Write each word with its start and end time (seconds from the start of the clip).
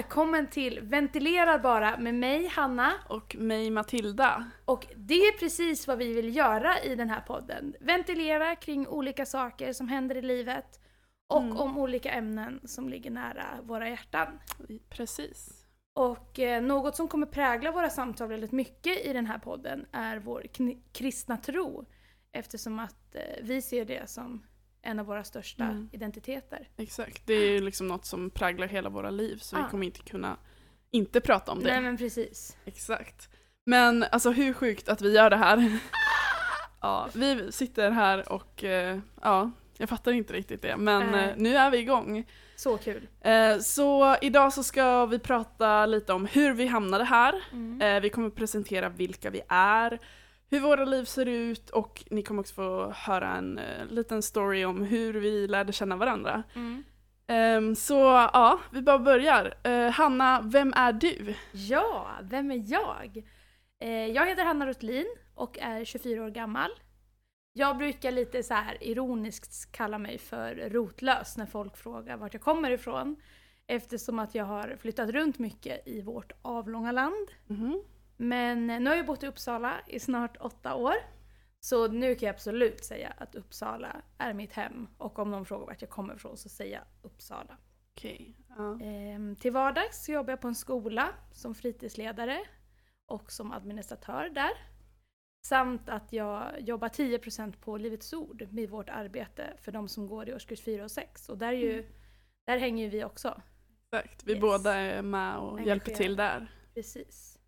Välkommen 0.00 0.46
till 0.46 0.80
Ventilera 0.80 1.58
bara 1.58 1.98
med 1.98 2.14
mig 2.14 2.46
Hanna. 2.46 2.92
Och 3.08 3.36
mig 3.38 3.70
Matilda. 3.70 4.50
Och 4.64 4.86
det 4.96 5.14
är 5.14 5.38
precis 5.38 5.86
vad 5.86 5.98
vi 5.98 6.12
vill 6.12 6.36
göra 6.36 6.80
i 6.82 6.94
den 6.94 7.10
här 7.10 7.20
podden. 7.20 7.74
Ventilera 7.80 8.56
kring 8.56 8.88
olika 8.88 9.26
saker 9.26 9.72
som 9.72 9.88
händer 9.88 10.16
i 10.16 10.22
livet 10.22 10.80
och 11.26 11.42
Mm. 11.42 11.56
om 11.56 11.78
olika 11.78 12.10
ämnen 12.10 12.60
som 12.64 12.88
ligger 12.88 13.10
nära 13.10 13.44
våra 13.62 13.88
hjärtan. 13.88 14.38
Precis. 14.88 15.66
Och 15.94 16.38
eh, 16.38 16.62
något 16.62 16.96
som 16.96 17.08
kommer 17.08 17.26
prägla 17.26 17.72
våra 17.72 17.90
samtal 17.90 18.28
väldigt 18.28 18.52
mycket 18.52 19.06
i 19.06 19.12
den 19.12 19.26
här 19.26 19.38
podden 19.38 19.86
är 19.92 20.18
vår 20.18 20.46
kristna 20.92 21.36
tro. 21.36 21.86
Eftersom 22.32 22.78
att 22.78 23.14
eh, 23.14 23.22
vi 23.42 23.62
ser 23.62 23.84
det 23.84 24.10
som 24.10 24.42
en 24.82 24.98
av 24.98 25.06
våra 25.06 25.24
största 25.24 25.64
Mm. 25.64 25.88
identiteter. 25.92 26.68
Exakt. 26.76 27.26
Det 27.26 27.34
är 27.34 27.50
ju 27.50 27.60
liksom 27.60 27.88
något 27.88 28.04
som 28.06 28.30
präglar 28.30 28.66
hela 28.66 28.88
våra 28.90 29.10
liv 29.10 29.36
så 29.36 29.56
Ah. 29.56 29.62
vi 29.64 29.70
kommer 29.70 29.86
inte 29.86 30.00
kunna 30.02 30.36
inte 30.90 31.20
prata 31.20 31.52
om 31.52 31.58
det. 31.62 31.70
Nej 31.72 31.80
men 31.80 31.96
precis. 31.96 32.56
Exakt. 32.64 33.28
Men 33.66 34.02
alltså 34.12 34.30
hur 34.30 34.52
sjukt 34.52 34.88
att 34.88 35.02
vi 35.02 35.14
gör 35.14 35.30
det 35.30 35.36
här. 35.36 35.78
ja, 36.80 37.08
vi 37.14 37.52
sitter 37.52 37.90
här 37.90 38.32
och 38.32 38.64
eh, 38.64 38.98
ja, 39.22 39.50
jag 39.78 39.88
fattar 39.88 40.12
inte 40.12 40.32
riktigt 40.32 40.62
det. 40.62 40.76
Men 40.76 41.14
eh, 41.14 41.34
nu 41.36 41.56
är 41.56 41.70
vi 41.70 41.78
igång. 41.78 42.26
Så 42.56 42.78
kul. 42.78 43.08
Eh, 43.20 43.58
så 43.58 44.16
idag 44.22 44.52
så 44.52 44.62
ska 44.62 45.06
vi 45.06 45.18
prata 45.18 45.86
lite 45.86 46.12
om 46.12 46.26
hur 46.26 46.52
vi 46.54 46.66
hamnade 46.66 47.04
här. 47.04 47.34
Mm. 47.52 48.02
Vi 48.02 48.10
kommer 48.10 48.30
presentera 48.30 48.88
vilka 48.88 49.30
vi 49.30 49.40
är, 49.48 49.98
hur 50.50 50.60
våra 50.60 50.84
liv 50.84 51.04
ser 51.04 51.26
ut 51.26 51.70
och 51.70 52.04
ni 52.10 52.22
kommer 52.22 52.40
också 52.40 52.54
få 52.54 52.90
höra 52.90 53.36
en 53.36 53.58
eh, 53.58 53.86
liten 53.86 54.22
story 54.22 54.64
om 54.64 54.82
hur 54.82 55.14
vi 55.14 55.48
lärde 55.48 55.72
känna 55.72 55.96
varandra. 55.96 56.42
Mm. 56.54 56.84
Ehm, 57.26 57.74
så 57.74 57.94
ja, 58.32 58.60
vi 58.72 58.82
bara 58.82 58.98
börjar. 58.98 59.54
Eh, 59.64 59.90
Hanna, 59.90 60.40
vem 60.40 60.72
är 60.76 60.92
du? 60.92 61.34
Ja, 61.52 62.10
vem 62.22 62.50
är 62.50 62.62
jag? 62.66 63.24
Eh, 63.80 64.06
jag 64.06 64.26
heter 64.26 64.44
Hanna 64.44 64.66
Rotlin 64.66 65.06
och 65.34 65.58
är 65.58 65.84
24 65.84 66.24
år 66.24 66.30
gammal. 66.30 66.70
Jag 67.52 67.78
brukar 67.78 68.12
lite 68.12 68.42
så 68.42 68.54
här 68.54 68.84
ironiskt 68.84 69.72
kalla 69.72 69.98
mig 69.98 70.18
för 70.18 70.54
rotlös 70.54 71.36
när 71.36 71.46
folk 71.46 71.76
frågar 71.76 72.16
vart 72.16 72.34
jag 72.34 72.42
kommer 72.42 72.70
ifrån. 72.70 73.16
Eftersom 73.66 74.18
att 74.18 74.34
jag 74.34 74.44
har 74.44 74.76
flyttat 74.80 75.10
runt 75.10 75.38
mycket 75.38 75.88
i 75.88 76.02
vårt 76.02 76.32
avlånga 76.42 76.92
land. 76.92 77.28
Mhm. 77.46 77.82
Men 78.22 78.66
nu 78.66 78.86
har 78.86 78.96
jag 78.96 79.06
bott 79.06 79.22
i 79.22 79.26
Uppsala 79.26 79.80
i 79.86 80.00
snart 80.00 80.36
åtta 80.40 80.74
år. 80.74 80.94
Så 81.60 81.88
nu 81.88 82.14
kan 82.14 82.26
jag 82.26 82.34
absolut 82.34 82.84
säga 82.84 83.14
att 83.16 83.34
Uppsala 83.34 84.02
är 84.18 84.32
mitt 84.32 84.52
hem. 84.52 84.88
Och 84.98 85.18
om 85.18 85.30
någon 85.30 85.44
frågar 85.46 85.66
vart 85.66 85.82
jag 85.82 85.90
kommer 85.90 86.14
ifrån 86.14 86.36
så 86.36 86.48
säger 86.48 86.72
jag 86.74 86.82
Uppsala. 87.02 87.56
Okej. 87.92 88.36
ja. 88.56 88.80
Ehm, 88.82 89.36
till 89.36 89.52
vardags 89.52 90.08
jobbar 90.08 90.32
jag 90.32 90.40
på 90.40 90.48
en 90.48 90.54
skola 90.54 91.08
som 91.32 91.54
fritidsledare 91.54 92.38
och 93.06 93.32
som 93.32 93.52
administratör 93.52 94.28
där. 94.34 94.50
Samt 95.46 95.88
att 95.88 96.12
jag 96.12 96.60
jobbar 96.60 96.88
10% 96.88 97.52
på 97.60 97.76
Livets 97.76 98.12
Ord 98.12 98.46
med 98.50 98.70
vårt 98.70 98.88
arbete 98.88 99.54
för 99.56 99.72
de 99.72 99.88
som 99.88 100.06
går 100.06 100.28
i 100.28 100.34
årskurs 100.34 100.62
4 100.62 100.84
och 100.84 100.90
6. 100.90 101.28
Och 101.28 101.38
där, 101.38 101.48
är 101.48 101.52
ju, 101.52 101.86
där 102.46 102.58
hänger 102.58 102.84
ju 102.84 102.90
vi 102.90 103.04
också. 103.04 103.42
Exakt, 103.92 104.24
vi 104.26 104.32
Yes. 104.32 104.40
båda 104.40 104.74
är 104.74 105.02
med 105.02 105.38
och 105.38 105.60
hjälper 105.60 105.94
till 105.94 106.16
där. 106.16 106.52
Precis. 106.74 107.39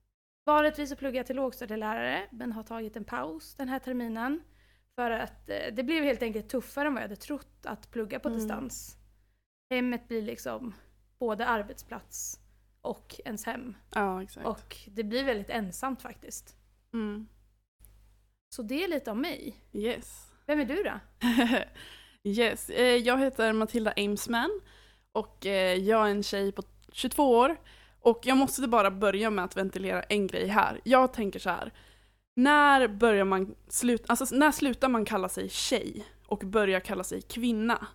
Vanligtvis 0.45 0.91
så 0.91 0.97
pluggar 0.97 1.17
jag 1.19 1.27
till 1.27 1.36
lågstadielärare 1.36 2.29
men 2.30 2.53
har 2.53 2.63
tagit 2.63 2.97
en 2.97 3.05
paus 3.05 3.55
den 3.55 3.69
här 3.69 3.79
terminen. 3.79 4.42
För 4.95 5.11
att 5.11 5.51
eh, 5.51 5.57
det 5.73 5.83
blev 5.85 6.05
helt 6.05 6.23
enkelt 6.23 6.48
tuffare 6.48 6.86
än 6.89 6.95
vad 6.95 7.03
jag 7.03 7.08
hade 7.08 7.20
trott 7.20 7.67
att 7.67 7.91
plugga 7.91 8.19
på 8.20 8.29
Mm. 8.29 8.39
distans. 8.41 8.97
Hemmet 9.70 10.08
blir 10.08 10.23
liksom 10.23 10.75
både 11.19 11.47
arbetsplats 11.47 12.41
och 12.81 13.20
ens 13.25 13.45
hem. 13.47 13.77
Ja, 13.95 14.23
exakt. 14.23 14.47
Och 14.47 14.77
det 14.86 15.05
blir 15.05 15.25
väldigt 15.25 15.51
ensamt 15.51 16.02
faktiskt. 16.02 16.57
Mm. 16.92 17.29
Så 18.55 18.63
det 18.63 18.85
är 18.85 18.89
lite 18.89 19.11
om 19.11 19.20
mig. 19.20 19.57
Yes. 19.73 20.33
Vem 20.47 20.61
är 20.61 20.64
du 20.64 20.83
då? 20.83 21.01
yes, 22.31 22.70
eh, 22.70 22.97
jag 22.97 23.19
heter 23.19 23.52
Matilda 23.52 23.92
Amesman 23.97 24.61
och 25.13 25.47
eh, 25.47 25.75
jag 25.75 26.07
är 26.07 26.11
en 26.11 26.23
tjej 26.23 26.52
på 26.52 26.63
22 26.92 27.39
år. 27.39 27.57
Och 28.02 28.20
jag 28.23 28.36
måste 28.36 28.68
bara 28.68 28.90
börja 28.90 29.30
med 29.30 29.45
att 29.45 29.57
ventilera 29.57 30.02
en 30.02 30.27
grej 30.27 30.46
här. 30.46 30.80
Jag 30.85 31.13
tänker 31.13 31.39
så 31.39 31.51
här. 31.51 31.73
När 32.36 32.89
börjar 32.89 33.24
man 33.24 33.55
sluta, 33.68 34.05
alltså 34.08 34.35
när 34.35 34.52
slutar 34.52 34.89
man 34.89 35.05
kalla 35.05 35.29
sig 35.29 35.48
tjej 35.48 36.05
och 36.27 36.39
börjar 36.39 36.80
kalla 36.80 37.05
sig 37.05 37.23
kvinna? 37.23 37.86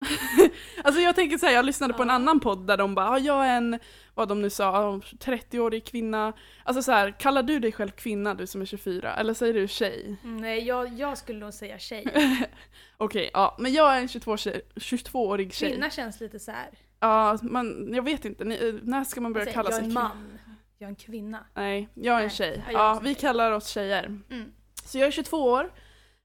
alltså 0.84 1.00
jag 1.00 1.14
tänker 1.14 1.46
här, 1.46 1.52
jag 1.52 1.64
lyssnade 1.64 1.94
på 1.94 2.02
en 2.02 2.10
annan 2.10 2.40
podd 2.40 2.66
där 2.66 2.76
de 2.76 2.94
bara, 2.94 3.06
"Ja, 3.06 3.18
jag 3.18 3.46
är 3.46 3.56
en, 3.56 3.78
vad 4.14 4.28
de 4.28 4.42
nu 4.42 4.50
sa, 4.50 5.00
30-årig 5.20 5.84
kvinna. 5.84 6.32
Alltså 6.64 6.82
så 6.82 6.92
här, 6.92 7.10
kallar 7.20 7.42
du 7.42 7.58
dig 7.58 7.72
själv 7.72 7.90
kvinna 7.90 8.34
du 8.34 8.46
som 8.46 8.60
är 8.60 8.64
24? 8.66 9.14
Eller 9.14 9.34
säger 9.34 9.54
du 9.54 9.68
tjej? 9.68 10.16
Mm, 10.24 10.36
Nej, 10.36 10.64
jag, 10.66 10.88
jag 10.98 11.18
skulle 11.18 11.38
nog 11.38 11.54
säga 11.54 11.78
tjej. 11.78 12.04
Okej, 12.96 13.30
ja, 13.32 13.56
men 13.58 13.72
jag 13.72 13.96
är 13.96 14.00
en 14.00 14.08
22 14.08 14.36
tjej, 14.36 14.60
22-årig 14.74 15.54
tjej. 15.54 15.70
Kvinna 15.70 15.90
känns 15.90 16.20
lite 16.20 16.38
så 16.38 16.50
här. 16.50 16.68
Ja, 17.00 17.38
man, 17.42 17.94
jag 17.94 18.02
vet 18.02 18.24
inte, 18.24 18.44
Ni, 18.44 18.80
när 18.82 19.04
ska 19.04 19.20
man 19.20 19.32
börja 19.32 19.44
Alltså, 19.46 19.54
kalla 19.54 19.70
jag 19.70 19.78
är 19.78 19.80
sig 19.82 19.84
en 19.84 19.90
kvinna? 19.90 20.02
man. 20.08 20.38
Jag 20.78 20.86
är 20.86 20.90
en 20.90 20.96
kvinna. 20.96 21.44
Nej, 21.54 21.88
jag 21.94 22.18
är 22.20 22.24
en 22.24 22.30
tjej. 22.30 22.64
är 22.68 22.72
Ja, 22.72 23.00
vi 23.02 23.08
tjej. 23.08 23.20
kallar 23.20 23.52
oss 23.52 23.68
tjejer. 23.68 24.04
Mm. 24.30 24.52
Så 24.84 24.98
jag 24.98 25.06
är 25.06 25.10
22 25.10 25.36
år. 25.36 25.72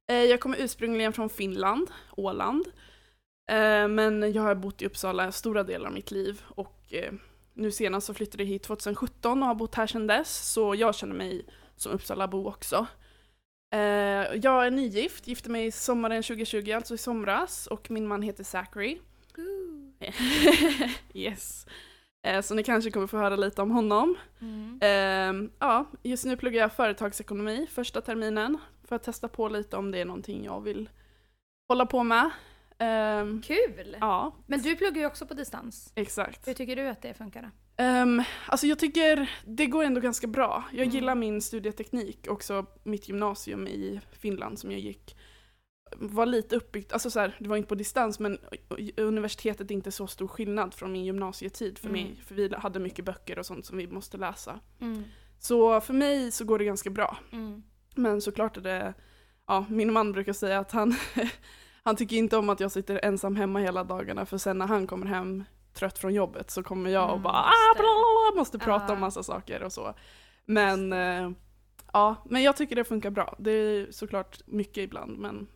Eh, 0.10 0.16
Jag 0.16 0.40
kommer 0.40 0.58
ursprungligen 0.62 1.14
från 1.14 1.30
Finland, 1.30 1.88
Åland. 2.18 2.66
Eh, 3.52 3.88
Men 3.88 4.34
jag 4.34 4.42
har 4.44 4.56
bott 4.56 4.82
i 4.82 4.86
Uppsala 4.86 5.32
stora 5.32 5.64
delar 5.64 5.88
av 5.88 5.94
mitt 5.94 6.12
liv 6.12 6.42
och 6.48 6.80
eh, 6.94 7.14
nu 7.54 7.72
senast 7.72 8.08
så 8.08 8.14
flyttade 8.14 8.44
jag 8.44 8.48
hit 8.50 8.64
2017 8.64 9.42
och 9.44 9.48
har 9.48 9.56
bott 9.56 9.76
här 9.76 9.88
sedan 9.88 10.08
dess 10.08 10.52
så 10.54 10.76
jag 10.76 10.96
känner 10.96 11.16
mig 11.16 11.46
som 11.76 11.92
Uppsalabo 11.92 12.48
också. 12.48 12.86
Jag 14.34 14.66
är 14.68 14.72
nygift, 14.72 15.28
gifte 15.28 15.50
mig 15.50 15.72
sommaren 15.72 16.24
2020, 16.24 16.72
alltså 16.72 16.94
i 16.94 16.98
somras 16.98 17.68
och 17.68 17.92
min 17.92 18.08
man 18.08 18.22
heter 18.22 18.44
Zachary. 18.44 19.00
yes. 21.14 21.68
Eh, 22.28 22.42
Så 22.42 22.54
ni 22.56 22.64
kanske 22.64 22.92
kommer 22.92 23.08
få 23.08 23.18
höra 23.18 23.36
lite 23.36 23.62
om 23.62 23.72
honom. 23.72 24.16
Mm. 24.42 24.80
Ehm, 24.82 25.52
ja, 25.60 25.86
just 26.04 26.26
nu 26.26 26.38
pluggar 26.38 26.62
jag 26.62 26.74
företagsekonomi 26.74 27.68
första 27.72 28.02
terminen 28.02 28.58
för 28.88 28.96
att 28.96 29.04
testa 29.04 29.28
på 29.28 29.50
lite 29.50 29.78
om 29.78 29.92
det 29.92 30.00
är 30.00 30.06
någonting 30.06 30.46
jag 30.46 30.62
vill 30.62 30.90
hålla 31.68 31.86
på 31.86 32.04
med. 32.04 32.30
Ehm, 32.78 33.42
Kul! 33.42 33.98
ja, 34.00 34.36
Men 34.48 34.62
du 34.62 34.76
pluggar 34.76 35.02
ju 35.02 35.08
också 35.08 35.26
på 35.26 35.34
distans. 35.34 35.92
exakt. 35.96 36.48
Hur 36.48 36.54
tycker 36.54 36.76
du 36.76 36.88
att 36.88 37.02
det 37.02 37.14
funkar? 37.14 37.52
Um, 37.78 38.24
alltså 38.48 38.68
jag 38.68 38.80
tycker 38.80 39.32
det 39.46 39.66
går 39.66 39.84
ändå 39.84 40.02
ganska 40.02 40.28
bra. 40.28 40.64
Jag 40.72 40.82
Mm. 40.82 40.96
gillar 40.96 41.16
min 41.16 41.42
studieteknik, 41.42 42.26
också 42.30 42.66
mitt 42.84 43.08
gymnasium 43.10 43.68
i 43.68 44.02
Finland 44.12 44.60
som 44.60 44.72
jag 44.72 44.80
gick 44.80 45.16
var 46.00 46.26
lite 46.26 46.56
uppbyggt, 46.56 46.94
alltså 46.94 47.10
så 47.10 47.20
här, 47.20 47.36
det 47.40 47.50
var 47.50 47.58
inte 47.58 47.70
på 47.70 47.76
distans 47.76 48.20
men 48.20 48.38
universitetet 48.98 49.72
är 49.72 49.76
inte 49.76 49.92
så 49.92 50.08
stor 50.08 50.28
skillnad 50.28 50.74
från 50.74 50.92
min 50.92 51.06
gymnasietid 51.06 51.78
för 51.78 51.90
Mm. 51.90 52.02
mig, 52.04 52.22
för 52.26 52.36
vi 52.36 52.56
hade 52.58 52.80
mycket 52.80 53.06
böcker 53.06 53.40
och 53.40 53.46
sånt 53.46 53.66
som 53.66 53.78
vi 53.78 53.88
måste 53.88 54.18
läsa. 54.18 54.60
Mm. 54.82 55.04
Så 55.40 55.82
för 55.82 55.94
mig 55.94 56.32
så 56.32 56.46
går 56.46 56.60
det 56.60 56.66
ganska 56.66 56.90
bra. 56.90 57.18
Mm. 57.32 57.64
Men 57.96 58.22
såklart 58.22 58.58
är 58.58 58.62
det, 58.62 58.94
ja 59.48 59.66
min 59.70 59.94
man 59.94 60.12
brukar 60.12 60.34
säga 60.34 60.60
att 60.60 60.72
han, 60.72 60.96
han 61.84 61.96
tycker 61.96 62.16
inte 62.16 62.38
om 62.38 62.50
att 62.50 62.60
jag 62.60 62.72
sitter 62.72 63.00
ensam 63.04 63.36
hemma 63.36 63.60
hela 63.60 63.84
dagarna 63.84 64.26
för 64.26 64.38
sen 64.38 64.58
när 64.58 64.68
han 64.68 64.88
kommer 64.88 65.06
hem 65.06 65.44
trött 65.74 66.00
från 66.00 66.14
jobbet 66.14 66.52
så 66.52 66.64
kommer 66.64 66.90
jag 66.90 67.04
och 67.06 67.10
Mm, 67.12 67.24
bara 67.24 67.38
just 67.38 67.48
ah, 67.48 67.74
blablabla, 67.74 68.40
måste 68.40 68.60
prata 68.60 68.86
Ja. 68.88 68.94
om 68.94 69.00
massa 69.00 69.24
saker 69.24 69.64
och 69.64 69.72
så. 69.74 69.94
Men 70.46 70.94
eh, 70.94 71.32
ja, 71.94 72.16
men 72.30 72.44
jag 72.44 72.58
tycker 72.58 72.76
det 72.76 72.84
funkar 72.84 73.10
bra. 73.10 73.36
Det 73.40 73.52
är 73.52 73.92
såklart 73.92 74.42
mycket 74.46 74.78
ibland 74.84 75.18
men 75.18 75.48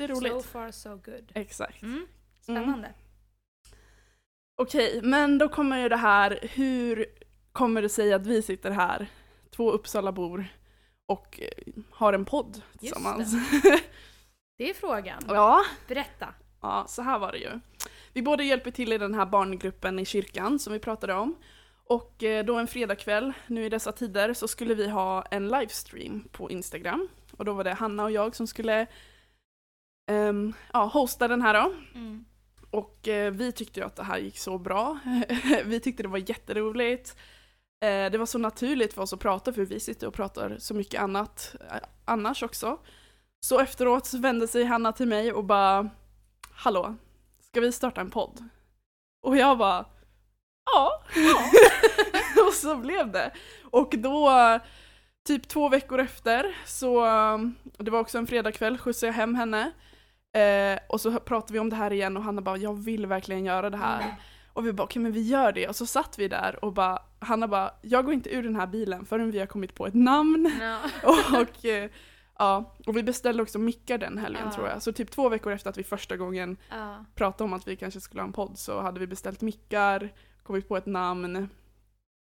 det 0.00 0.04
är 0.04 0.08
roligt. 0.08 0.32
So 0.32 0.42
far 0.42 0.70
so 0.70 0.90
good. 0.90 1.32
Exakt. 1.34 1.82
Mm. 1.82 2.06
Spännande. 2.40 2.94
Okej, 4.56 5.00
men 5.02 5.38
då 5.38 5.48
kommer 5.48 5.82
ju 5.82 5.88
det 5.88 5.96
här, 5.96 6.38
hur 6.42 7.06
kommer 7.52 7.82
det 7.82 7.88
sig 7.88 8.12
att 8.12 8.26
vi 8.26 8.42
sitter 8.42 8.70
här, 8.70 9.06
två 9.50 9.70
Uppsalabor 9.70 10.46
och 11.06 11.40
eh, 11.42 11.82
har 11.90 12.12
en 12.12 12.24
podd 12.24 12.62
tillsammans? 12.78 13.34
Det 14.58 14.70
är 14.70 14.74
frågan. 14.74 15.22
ja, 15.28 15.64
Berätta. 15.88 16.34
Ja, 16.62 16.84
så 16.88 17.02
här 17.02 17.18
var 17.18 17.32
det 17.32 17.38
ju. 17.38 17.60
Vi 18.12 18.22
båda 18.22 18.42
hjälper 18.42 18.70
till 18.70 18.92
i 18.92 18.98
den 18.98 19.14
här 19.14 19.26
barngruppen 19.26 19.98
i 19.98 20.04
kyrkan 20.04 20.58
som 20.58 20.72
vi 20.72 20.78
pratade 20.78 21.14
om. 21.14 21.36
Och 21.84 22.22
eh, 22.22 22.44
då 22.44 22.58
en 22.58 22.66
fredagkväll, 22.66 23.32
nu 23.46 23.64
i 23.64 23.68
dessa 23.68 23.92
tider, 23.92 24.34
så 24.34 24.48
skulle 24.48 24.74
vi 24.74 24.88
ha 24.88 25.22
en 25.30 25.48
livestream 25.48 26.28
på 26.32 26.50
Instagram. 26.50 27.08
Och 27.32 27.44
då 27.44 27.52
var 27.52 27.64
det 27.64 27.74
Hanna 27.74 28.04
och 28.04 28.10
jag 28.10 28.36
som 28.36 28.46
skulle 28.46 28.86
ehm, 30.10 30.52
ja, 30.72 30.84
hosta 30.84 31.28
den 31.28 31.42
här 31.42 31.54
då. 31.54 31.72
Mm. 31.94 32.24
Och 32.70 33.08
eh, 33.08 33.32
vi 33.32 33.52
tyckte 33.52 33.80
ju 33.80 33.86
att 33.86 33.96
det 33.96 34.02
här 34.02 34.18
gick 34.18 34.38
så 34.38 34.58
bra. 34.58 34.98
vi 35.64 35.80
tyckte 35.80 36.02
det 36.02 36.08
var 36.08 36.30
jätteroligt. 36.30 37.16
Eh, 37.84 38.10
det 38.10 38.18
var 38.18 38.26
så 38.26 38.38
naturligt 38.38 38.94
för 38.94 39.02
oss 39.02 39.12
att 39.12 39.20
prata 39.20 39.52
för 39.52 39.64
vi 39.64 39.80
sitter 39.80 40.06
och 40.06 40.14
pratar 40.14 40.56
så 40.58 40.74
mycket 40.74 41.00
annat 41.00 41.56
eh, 41.70 41.76
annars 42.04 42.42
också. 42.42 42.78
Så 43.40 43.58
efteråt 43.58 44.06
så 44.06 44.18
vände 44.18 44.48
sig 44.48 44.64
Hanna 44.64 44.92
till 44.92 45.08
mig 45.08 45.32
och 45.32 45.44
bara 45.44 45.90
Hallå, 46.52 46.94
ska 47.40 47.60
vi 47.60 47.72
starta 47.72 48.00
en 48.00 48.10
podd? 48.10 48.48
Och 49.22 49.36
jag 49.36 49.58
bara 49.58 49.84
ja. 50.64 51.02
och 52.46 52.52
så 52.52 52.76
blev 52.76 53.10
det. 53.10 53.30
Och 53.62 53.94
då, 53.98 54.30
typ 55.26 55.48
två 55.48 55.68
veckor 55.68 56.00
efter, 56.00 56.56
så 56.66 57.04
det 57.78 57.90
var 57.90 58.00
också 58.00 58.18
en 58.18 58.26
fredagkväll, 58.26 58.78
skjutsade 58.78 59.06
jag 59.08 59.14
hem 59.14 59.34
henne. 59.34 59.72
Eh, 60.32 60.78
och 60.88 61.00
så 61.00 61.20
pratade 61.20 61.52
vi 61.52 61.58
om 61.58 61.70
det 61.70 61.76
här 61.76 61.92
igen 61.92 62.16
och 62.16 62.22
Hanna 62.22 62.42
bara 62.42 62.56
jag 62.56 62.74
vill 62.84 63.06
verkligen 63.06 63.44
göra 63.44 63.70
det 63.70 63.76
här. 63.76 64.02
Mm. 64.02 64.14
Och 64.52 64.66
vi 64.66 64.72
bara 64.72 64.82
okej 64.84 65.02
men 65.02 65.12
vi 65.12 65.22
gör 65.22 65.52
det. 65.52 65.68
Och 65.68 65.76
så 65.76 65.86
satt 65.86 66.18
vi 66.18 66.28
där 66.28 66.64
och 66.64 66.72
bara, 66.72 66.98
Hanna 67.18 67.48
bara 67.48 67.70
jag 67.82 68.04
går 68.04 68.14
inte 68.14 68.34
ur 68.34 68.42
den 68.42 68.56
här 68.56 68.66
bilen 68.66 69.06
förrän 69.06 69.30
vi 69.30 69.38
har 69.38 69.46
kommit 69.46 69.74
på 69.74 69.86
ett 69.86 69.94
namn. 69.94 70.52
Ja. 70.60 70.78
och, 71.40 71.64
eh, 71.64 71.90
ja, 72.38 72.76
och 72.86 72.96
vi 72.96 73.02
beställde 73.02 73.42
också 73.42 73.58
mickar 73.58 73.98
den 73.98 74.18
helgen 74.18 74.42
Ja. 74.44 74.52
tror 74.52 74.68
jag. 74.68 74.82
Så 74.82 74.92
typ 74.92 75.10
två 75.10 75.28
veckor 75.28 75.52
efter 75.52 75.70
att 75.70 75.78
vi 75.78 75.84
första 75.84 76.16
gången 76.16 76.56
Ja. 76.70 77.04
pratade 77.14 77.44
om 77.44 77.52
att 77.52 77.68
vi 77.68 77.76
kanske 77.76 78.00
skulle 78.00 78.20
ha 78.22 78.26
en 78.26 78.32
podd 78.32 78.58
så 78.58 78.80
hade 78.80 79.00
vi 79.00 79.06
beställt 79.06 79.40
mickar, 79.40 80.08
kommit 80.42 80.68
på 80.68 80.76
ett 80.76 80.86
namn. 80.86 81.48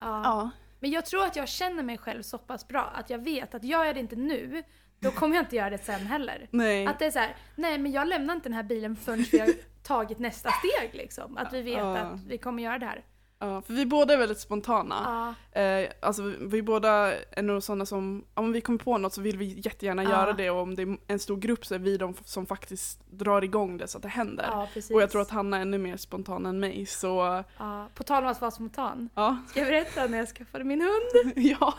Ja. 0.01 0.23
Ja. 0.25 0.51
Men 0.81 0.91
jag 0.91 1.07
tror 1.07 1.25
att 1.25 1.37
jag 1.37 1.49
känner 1.49 1.83
mig 1.83 1.99
själv 1.99 2.23
så 2.23 2.39
pass 2.39 2.69
bra 2.69 2.93
att 2.95 3.11
jag 3.11 3.19
vet 3.19 3.55
att 3.55 3.65
gör 3.65 3.85
jag 3.85 3.97
det 3.97 4.01
inte 4.01 4.17
nu, 4.17 4.63
då 5.01 5.11
kommer 5.11 5.35
jag 5.37 5.43
inte 5.43 5.57
göra 5.57 5.71
det 5.71 5.79
sen 5.79 6.07
heller. 6.07 6.49
Nej. 6.51 6.87
Att 6.87 6.99
det 6.99 7.07
är 7.07 7.11
så 7.11 7.19
här, 7.19 7.37
nej 7.57 7.79
men 7.79 7.93
jag 7.93 8.09
lämnar 8.09 8.35
inte 8.35 8.49
den 8.49 8.57
här 8.57 8.63
bilen 8.63 8.97
förrän 8.97 9.25
vi 9.33 9.39
har 9.39 9.49
tagit 9.83 10.19
nästa 10.19 10.51
steg 10.51 10.91
liksom. 10.95 11.37
Att 11.37 11.53
vi 11.53 11.63
vet 11.63 11.79
Ja. 11.79 11.97
att 11.99 12.21
vi 12.27 12.39
kommer 12.39 12.63
göra 12.63 12.79
det 12.79 12.87
här. 12.87 13.05
Ja, 13.41 13.63
för 13.63 13.73
vi 13.73 13.87
båda 13.87 14.15
är 14.15 14.19
väldigt 14.19 14.39
spontana. 14.41 15.35
Ja. 15.55 15.61
Eh, 15.61 15.89
alltså 16.01 16.23
vi, 16.23 16.37
vi 16.41 16.63
båda 16.63 17.13
är 17.31 17.43
nog 17.43 17.63
sådana 17.63 17.87
som, 17.87 18.25
om 18.35 18.53
vi 18.53 18.61
kommer 18.61 18.79
på 18.79 18.99
något 18.99 19.13
så 19.15 19.21
vill 19.21 19.39
vi 19.39 19.61
jättegärna 19.65 20.03
Ja. 20.05 20.11
göra 20.11 20.33
det 20.33 20.51
och 20.51 20.61
om 20.63 20.75
det 20.75 20.83
är 20.83 20.97
en 21.07 21.19
stor 21.19 21.37
grupp 21.37 21.67
så 21.67 21.75
är 21.75 21.79
vi 21.79 21.97
de 21.97 22.15
som 22.25 22.47
faktiskt 22.47 23.01
drar 23.11 23.45
igång 23.45 23.79
det 23.79 23.89
så 23.89 23.99
att 23.99 24.03
det 24.03 24.09
händer. 24.09 24.45
ja, 24.51 24.69
och 24.93 25.03
jag 25.03 25.11
tror 25.11 25.23
att 25.23 25.31
Hanna 25.31 25.57
är 25.57 25.61
ännu 25.63 25.79
mer 25.79 25.97
spontan 25.97 26.47
än 26.47 26.61
mig 26.61 26.87
så 26.87 27.45
Ja. 27.59 27.89
På 27.95 28.03
tal 28.03 28.23
om 28.25 28.31
att 28.31 28.41
vara 28.41 28.51
spontan. 28.51 29.09
ja. 29.15 29.37
Ska 29.49 29.61
jag 29.61 29.69
berätta 29.69 30.07
när 30.07 30.19
jag 30.19 30.29
skaffade 30.29 30.65
min 30.65 30.81
hund? 30.81 31.33
ja. 31.37 31.75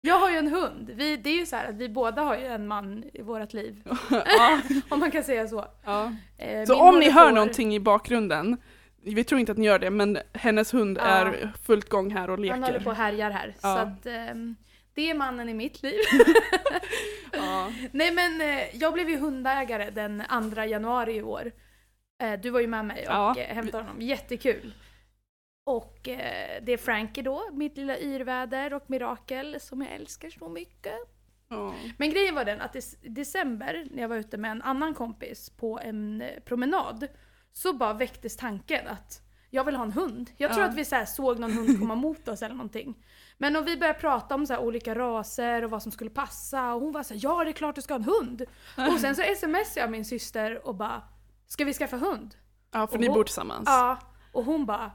Jag 0.00 0.18
har 0.20 0.30
ju 0.30 0.36
en 0.36 0.48
hund. 0.48 0.90
Vi, 0.94 1.16
det 1.16 1.30
är 1.30 1.38
ju 1.38 1.46
så 1.46 1.56
att 1.56 1.74
vi 1.74 1.88
båda 1.88 2.22
har 2.22 2.36
ju 2.36 2.46
en 2.46 2.66
man 2.68 3.04
i 3.14 3.22
vårt 3.22 3.52
liv. 3.52 3.82
Om 4.88 5.00
man 5.00 5.10
kan 5.10 5.24
säga 5.24 5.48
så. 5.48 5.58
Eh, 6.38 6.64
Så 6.66 6.80
om 6.82 6.98
ni 6.98 7.10
hör 7.10 7.28
på- 7.28 7.34
någonting 7.34 7.74
i 7.74 7.80
bakgrunden, 7.80 8.56
vi 9.04 9.24
tror 9.24 9.40
inte 9.40 9.52
att 9.52 9.58
ni 9.58 9.66
gör 9.66 9.78
det 9.78 9.90
men 9.90 10.18
hennes 10.32 10.74
hund 10.74 10.98
Ja. 10.98 11.04
är 11.04 11.52
fullt 11.62 11.88
gång 11.88 12.10
här 12.10 12.30
och 12.30 12.38
leker. 12.38 12.52
Han 12.54 12.62
håller 12.64 12.80
på 12.80 12.90
och 12.90 12.96
härjar 12.96 13.30
här. 13.30 13.48
Ja. 13.48 13.60
Så 13.60 13.68
att 13.68 14.06
ehm, 14.06 14.56
det 14.94 15.10
är 15.10 15.14
mannen 15.14 15.48
i 15.48 15.54
mitt 15.54 15.82
liv. 15.82 16.00
ja. 17.32 17.72
Nej 17.92 18.12
men 18.12 18.40
eh, 18.40 18.76
jag 18.76 18.92
blev 18.94 19.08
ju 19.10 19.18
hundägare 19.18 19.90
den 19.90 20.22
2 20.54 20.62
januari 20.64 21.16
i 21.16 21.22
år. 21.22 21.52
Eh, 22.22 22.40
du 22.40 22.50
var 22.50 22.60
ju 22.60 22.66
med 22.66 22.84
mig 22.84 22.98
och 23.08 23.12
Ja. 23.14 23.34
eh, 23.38 23.54
hämtade 23.54 23.84
honom, 23.84 24.02
jättekul. 24.02 24.72
Och 25.66 25.98
det 26.62 26.72
är 26.72 26.76
Frankie 26.76 27.22
då, 27.24 27.42
mitt 27.52 27.76
lilla 27.76 27.98
yrväder 27.98 28.74
och 28.74 28.84
mirakel 28.90 29.60
som 29.60 29.82
jag 29.82 29.92
älskar 29.92 30.30
så 30.30 30.48
mycket. 30.48 30.94
Ja. 31.48 31.74
Men 31.98 32.10
grejen 32.10 32.34
var 32.34 32.44
den 32.44 32.60
att 32.60 32.76
i 32.76 32.80
december 33.02 33.86
när 33.90 34.02
jag 34.02 34.08
var 34.08 34.16
ute 34.16 34.36
med 34.36 34.50
en 34.50 34.62
annan 34.62 34.94
kompis 34.94 35.50
på 35.50 35.78
en 35.84 36.22
promenad 36.44 37.08
så 37.52 37.72
bara 37.72 37.92
väcktes 37.92 38.36
tanken 38.36 38.88
att 38.88 39.22
jag 39.50 39.64
vill 39.64 39.76
ha 39.76 39.84
en 39.84 39.92
hund. 39.92 40.30
Jag 40.36 40.50
tror 40.52 40.64
Ja. 40.64 40.68
att 40.70 40.76
vi 40.76 40.84
så 40.84 41.04
såg 41.06 41.38
någon 41.38 41.52
hund 41.52 41.78
komma 41.80 41.94
mot 41.94 42.28
oss 42.28 42.42
eller 42.42 42.54
någonting. 42.54 43.04
Men 43.38 43.56
om 43.56 43.64
vi 43.64 43.76
började 43.76 43.98
prata 43.98 44.34
om 44.34 44.46
så 44.46 44.58
olika 44.58 44.94
raser 44.94 45.64
och 45.64 45.70
vad 45.70 45.82
som 45.82 45.92
skulle 45.92 46.10
passa 46.10 46.74
och 46.74 46.80
hon 46.80 46.92
var 46.92 47.02
så 47.02 47.14
här, 47.14 47.20
ja 47.24 47.44
det 47.44 47.50
är 47.50 47.52
klart 47.52 47.74
du 47.74 47.82
ska 47.82 47.94
ha 47.94 47.98
en 47.98 48.04
hund. 48.04 48.42
Och 48.92 49.00
sen 49.00 49.16
så 49.16 49.22
smsade 49.36 49.64
jag 49.80 49.90
min 49.90 50.04
syster 50.04 50.66
och 50.66 50.74
bara, 50.74 51.02
ska 51.46 51.64
vi 51.64 51.72
skaffa 51.74 51.96
hund? 51.96 52.34
ja, 52.72 52.86
för 52.86 52.94
Och 52.94 53.00
ni 53.00 53.06
hon- 53.06 53.14
bor 53.14 53.24
tillsammans. 53.24 53.64
Ja, 53.66 53.98
och 54.32 54.44
hon 54.44 54.66
bara 54.66 54.92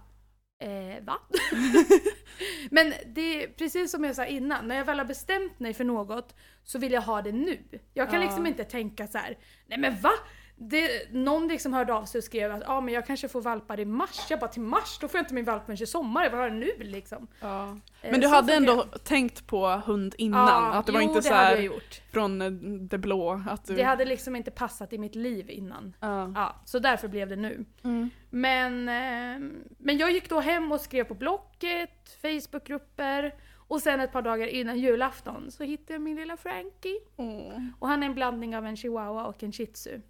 Eh, 0.59 1.03
va? 1.03 1.17
Men 2.71 2.93
det 3.05 3.43
är 3.43 3.47
precis 3.47 3.91
som 3.91 4.03
jag 4.03 4.15
sa 4.15 4.25
innan, 4.25 4.67
när 4.67 4.75
jag 4.75 4.85
väl 4.85 4.97
har 4.97 5.05
bestämt 5.05 5.59
mig 5.59 5.73
för 5.73 5.83
något 5.83 6.35
så 6.63 6.79
vill 6.79 6.91
jag 6.91 7.01
ha 7.01 7.21
det 7.21 7.31
nu. 7.31 7.79
Jag 7.93 8.09
kan 8.09 8.21
Ja. 8.21 8.25
liksom 8.27 8.45
inte 8.47 8.63
tänka 8.63 9.07
så 9.07 9.17
här: 9.17 9.37
nej 9.67 9.79
men 9.79 10.01
va? 10.01 10.11
Det, 10.59 11.11
någon 11.11 11.47
liksom 11.47 11.73
hörde 11.73 11.93
av 11.93 12.05
sig 12.05 12.19
och 12.19 12.23
skrev 12.23 12.51
att 12.51 12.63
ah, 12.65 12.81
men 12.81 12.93
jag 12.93 13.05
kanske 13.05 13.27
får 13.27 13.41
valpar 13.41 13.79
i 13.79 13.85
mars. 13.85 14.25
Jag 14.29 14.39
bara 14.39 14.47
till 14.49 14.61
mars? 14.61 14.97
Då 15.01 15.07
får 15.07 15.17
jag 15.17 15.23
inte 15.23 15.33
min 15.33 15.45
valp 15.45 15.65
förrän 15.65 15.83
i 15.83 15.85
sommar. 15.85 16.29
Vad 16.29 16.39
har 16.39 16.47
jag 16.47 16.53
nu 16.53 16.71
liksom? 16.79 17.27
Ja. 17.39 17.77
Eh, 18.01 18.11
Men 18.11 18.19
du 18.19 18.27
så 18.27 18.33
hade 18.33 18.53
ändå 18.53 18.85
det. 18.91 18.99
tänkt 18.99 19.47
på 19.47 19.67
hund 19.67 20.15
innan? 20.17 20.47
Ja, 20.47 20.73
att 20.73 20.85
det 20.85 20.91
var 20.91 21.01
jo, 21.01 21.07
inte 21.07 21.19
det 21.19 21.23
så 21.23 21.33
här 21.33 21.57
jag 21.57 21.73
från 22.11 22.41
eh, 22.41 22.51
det 22.81 22.97
blå? 22.97 23.41
Att 23.49 23.65
du... 23.65 23.75
Det 23.75 23.83
hade 23.83 24.05
liksom 24.05 24.35
inte 24.35 24.51
passat 24.51 24.93
i 24.93 24.97
mitt 24.97 25.15
liv 25.15 25.49
innan. 25.49 25.93
ja. 25.99 26.31
Ja, 26.35 26.55
så 26.65 26.79
därför 26.79 27.07
blev 27.07 27.29
det 27.29 27.35
nu. 27.35 27.65
Mm. 27.83 28.09
Men, 28.29 28.89
eh, 28.89 29.49
men 29.77 29.97
jag 29.97 30.11
gick 30.11 30.29
då 30.29 30.39
hem 30.39 30.71
och 30.71 30.81
skrev 30.81 31.03
på 31.03 31.13
Blocket, 31.13 32.17
Facebookgrupper 32.21 33.35
och 33.67 33.81
sen 33.81 33.99
ett 33.99 34.11
par 34.11 34.21
dagar 34.21 34.47
innan 34.47 34.79
julafton 34.79 35.51
så 35.51 35.63
hittade 35.63 35.93
jag 35.93 36.01
min 36.01 36.15
lilla 36.15 36.37
Frankie. 36.37 36.99
Åh. 37.15 37.53
Och 37.79 37.87
han 37.87 38.03
är 38.03 38.07
en 38.07 38.15
blandning 38.15 38.57
av 38.57 38.65
en 38.65 38.77
chihuahua 38.77 39.25
och 39.25 39.43
en 39.43 39.51
shih 39.51 39.65
tzu. 39.71 40.01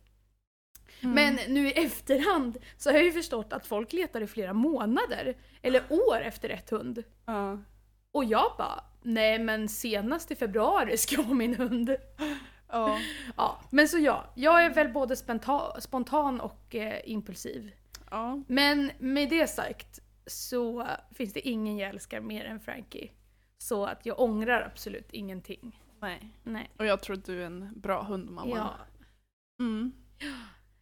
Mm. 1.01 1.15
Men 1.15 1.53
nu 1.53 1.67
i 1.67 1.71
efterhand 1.71 2.57
så 2.77 2.89
har 2.89 2.95
jag 2.95 3.05
ju 3.05 3.11
förstått 3.11 3.53
att 3.53 3.67
folk 3.67 3.93
letar 3.93 4.21
i 4.21 4.27
flera 4.27 4.53
månader 4.53 5.37
eller 5.61 5.83
år 5.89 6.21
efter 6.21 6.49
ett 6.49 6.69
hund. 6.69 7.03
Ja. 7.25 7.59
Och 8.11 8.25
jag 8.25 8.51
bara, 8.57 8.83
nej 9.01 9.39
men 9.39 9.69
senast 9.69 10.31
i 10.31 10.35
februari 10.35 10.97
ska 10.97 11.15
jag 11.15 11.23
ha 11.23 11.33
min 11.33 11.55
hund. 11.55 11.95
Ja. 12.69 12.99
Ja, 13.37 13.61
men 13.69 13.87
så 13.87 13.97
ja, 13.97 14.33
jag 14.35 14.65
är 14.65 14.73
väl 14.73 14.89
både 14.89 15.15
spontan, 15.15 15.81
spontan 15.81 16.39
och 16.41 16.75
eh, 16.75 16.99
impulsiv. 17.05 17.71
Ja. 18.11 18.41
Men 18.47 18.91
med 18.99 19.29
det 19.29 19.47
sagt 19.47 19.99
så 20.25 20.87
finns 21.11 21.33
det 21.33 21.47
ingen 21.47 21.77
jag 21.77 21.89
älskar 21.89 22.21
mer 22.21 22.45
än 22.45 22.59
Frankie. 22.59 23.11
Så 23.57 23.85
att 23.85 24.05
jag 24.05 24.19
ångrar 24.19 24.61
absolut 24.61 25.07
ingenting. 25.11 25.81
Nej. 26.01 26.29
Nej. 26.43 26.71
Och 26.77 26.85
jag 26.85 27.01
tror 27.01 27.17
att 27.17 27.25
du 27.25 27.41
är 27.41 27.45
en 27.45 27.71
bra 27.75 28.03
hundmamma. 28.03 28.55
Ja. 28.55 28.75
Mm. 29.59 29.91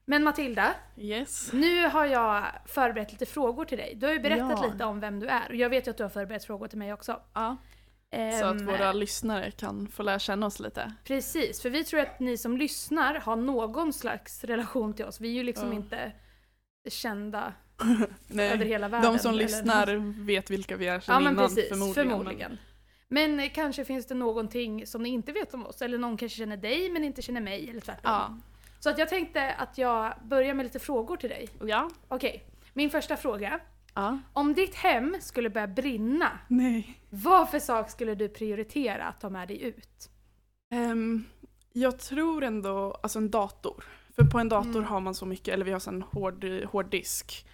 Men 0.05 0.23
Matilda, 0.23 0.73
Yes. 0.97 1.53
nu 1.53 1.87
har 1.87 2.05
jag 2.05 2.45
förberett 2.65 3.11
lite 3.11 3.25
frågor 3.25 3.65
till 3.65 3.77
dig. 3.77 3.93
Du 3.95 4.05
har 4.05 4.13
ju 4.13 4.19
berättat 4.19 4.59
Ja. 4.63 4.71
lite 4.71 4.83
om 4.85 4.99
vem 4.99 5.19
du 5.19 5.27
är 5.27 5.49
och 5.49 5.55
jag 5.55 5.69
vet 5.69 5.87
ju 5.87 5.91
att 5.91 5.97
du 5.97 6.03
har 6.03 6.09
förberett 6.09 6.45
frågor 6.45 6.67
till 6.67 6.77
mig 6.77 6.93
också. 6.93 7.19
Ja. 7.33 7.57
Så 8.39 8.45
att 8.45 8.53
Ehm, 8.61 8.65
våra 8.65 8.93
lyssnare 8.93 9.51
kan 9.51 9.87
få 9.87 10.03
lära 10.03 10.19
känna 10.19 10.45
oss 10.45 10.59
lite. 10.59 10.93
Precis, 11.03 11.61
för 11.61 11.69
vi 11.69 11.83
tror 11.83 11.99
att 11.99 12.19
ni 12.19 12.37
som 12.37 12.57
lyssnar 12.57 13.15
har 13.15 13.35
någon 13.35 13.93
slags 13.93 14.43
relation 14.43 14.93
till 14.93 15.05
oss. 15.05 15.21
Vi 15.21 15.29
är 15.29 15.33
ju 15.33 15.43
liksom 15.43 15.67
Ja. 15.67 15.73
inte 15.73 16.11
kända 16.89 17.53
Nej. 18.27 18.49
över 18.49 18.65
hela 18.65 18.87
världen. 18.87 19.13
De 19.13 19.19
som 19.19 19.31
eller- 19.33 19.43
lyssnar 19.43 20.23
vet 20.25 20.49
vilka 20.49 20.77
vi 20.77 20.87
är 20.87 20.99
sedan 20.99 21.13
Ja 21.13 21.19
men 21.19 21.33
innan 21.33 21.45
precis, 21.47 21.69
förmodligen. 21.69 22.09
förmodligen. 22.09 22.57
Men 23.07 23.39
eh, 23.39 23.49
kanske 23.53 23.85
finns 23.85 24.05
det 24.05 24.15
någonting 24.15 24.87
som 24.87 25.03
ni 25.03 25.09
inte 25.09 25.31
vet 25.31 25.53
om 25.53 25.65
oss, 25.65 25.81
eller 25.81 25.97
någon 25.97 26.17
kanske 26.17 26.37
känner 26.37 26.57
dig 26.57 26.89
men 26.89 27.03
inte 27.03 27.21
känner 27.21 27.41
mig, 27.41 27.69
eller 27.69 27.81
tvärtom. 27.81 28.01
Ja. 28.11 28.37
Så 28.79 28.89
att 28.89 28.97
jag 28.97 29.09
tänkte 29.09 29.53
att 29.53 29.77
jag 29.77 30.13
börjar 30.23 30.53
med 30.53 30.63
lite 30.63 30.79
frågor 30.79 31.17
till 31.17 31.29
dig. 31.29 31.49
Ja. 31.61 31.89
Okej, 32.07 32.45
min 32.73 32.89
första 32.89 33.17
fråga. 33.17 33.59
ja. 33.93 34.19
Om 34.33 34.53
ditt 34.53 34.75
hem 34.75 35.15
skulle 35.19 35.49
börja 35.49 35.67
brinna, 35.67 36.39
Nej. 36.47 36.99
vad 37.09 37.49
för 37.49 37.59
sak 37.59 37.89
skulle 37.89 38.15
du 38.15 38.29
prioritera 38.29 39.05
att 39.05 39.21
ta 39.21 39.29
med 39.29 39.47
dig 39.47 39.63
ut? 39.63 40.09
Ehm, 40.73 41.25
jag 41.73 41.99
tror 41.99 42.43
ändå, 42.43 42.99
alltså 43.03 43.19
en 43.19 43.31
dator. 43.31 43.83
För 44.15 44.23
på 44.23 44.39
en 44.39 44.49
dator 44.49 44.69
Mm. 44.75 44.83
har 44.83 44.99
man 44.99 45.15
så 45.15 45.25
mycket, 45.25 45.47
eller 45.53 45.65
vi 45.65 45.71
har 45.71 45.79
så 45.79 45.89
en 45.89 46.01
hård, 46.01 46.43
hård 46.71 46.89
disk. 46.89 47.45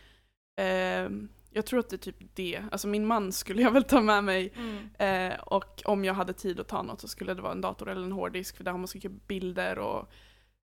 Ehm, 0.58 1.30
jag 1.54 1.66
tror 1.66 1.80
att 1.80 1.90
det 1.90 1.96
är 1.96 2.12
typ 2.12 2.36
det. 2.36 2.64
Alltså 2.72 2.88
min 2.88 3.06
man 3.08 3.32
skulle 3.32 3.62
jag 3.62 3.72
väl 3.72 3.84
ta 3.84 4.02
med 4.02 4.24
mig. 4.24 4.54
Eh, 5.00 5.34
och 5.40 5.82
om 5.86 6.06
jag 6.06 6.14
hade 6.14 6.34
tid 6.34 6.60
att 6.60 6.68
ta 6.68 6.82
något 6.84 7.02
så 7.02 7.08
skulle 7.08 7.34
det 7.34 7.42
vara 7.42 7.52
en 7.52 7.62
dator 7.62 7.90
eller 7.90 8.04
en 8.04 8.12
hårddisk 8.12 8.58
för 8.58 8.64
där 8.64 8.72
har 8.72 8.78
man 8.80 8.88
så 8.88 8.98
mycket 8.98 9.28
bilder 9.28 9.80
och 9.80 10.12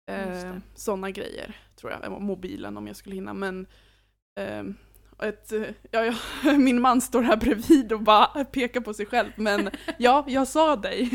eh, 0.09 0.55
sådana 0.75 1.11
grejer. 1.11 1.55
Tror 1.75 1.91
jag. 1.91 2.03
Eh, 2.03 2.19
Mobilen 2.19 2.77
om 2.77 2.87
jag 2.87 2.95
skulle 2.95 3.15
hinna. 3.15 3.33
Men 3.33 3.67
ehm, 4.39 4.75
ett, 5.23 5.51
eh, 5.51 5.61
ja, 5.91 6.05
ja, 6.05 6.13
min 6.57 6.81
man 6.81 7.01
står 7.01 7.21
här 7.21 7.37
bredvid 7.37 7.93
och 7.93 8.01
bara 8.01 8.45
pekar 8.45 8.81
på 8.81 8.93
sig 8.93 9.05
själv. 9.05 9.29
Men 9.35 9.69
ja, 9.97 10.25
jag 10.27 10.47
sa 10.47 10.75
dig. 10.75 11.09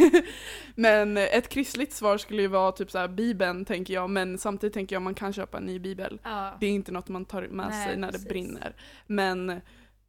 men 0.74 1.16
ett 1.16 1.48
kristligt 1.48 1.92
svar 1.92 2.18
skulle 2.18 2.42
ju 2.42 2.48
vara 2.48 2.72
typ 2.72 2.90
så 2.90 2.98
här 2.98 3.08
bibeln 3.08 3.64
tänker 3.64 3.94
jag. 3.94 4.10
Men 4.10 4.38
samtidigt 4.38 4.74
tänker 4.74 4.96
jag 4.96 5.02
man 5.02 5.14
kan 5.14 5.32
köpa 5.32 5.58
en 5.58 5.64
ny 5.66 5.78
bibel. 5.78 6.20
Ja. 6.22 6.56
Det 6.60 6.66
är 6.66 6.70
inte 6.70 6.92
något 6.92 7.08
man 7.08 7.24
tar 7.24 7.42
med 7.42 7.68
Nej, 7.70 7.88
sig 7.88 7.96
när 7.96 8.08
precis. 8.08 8.22
det 8.22 8.28
brinner. 8.28 8.76
Men, 9.06 9.60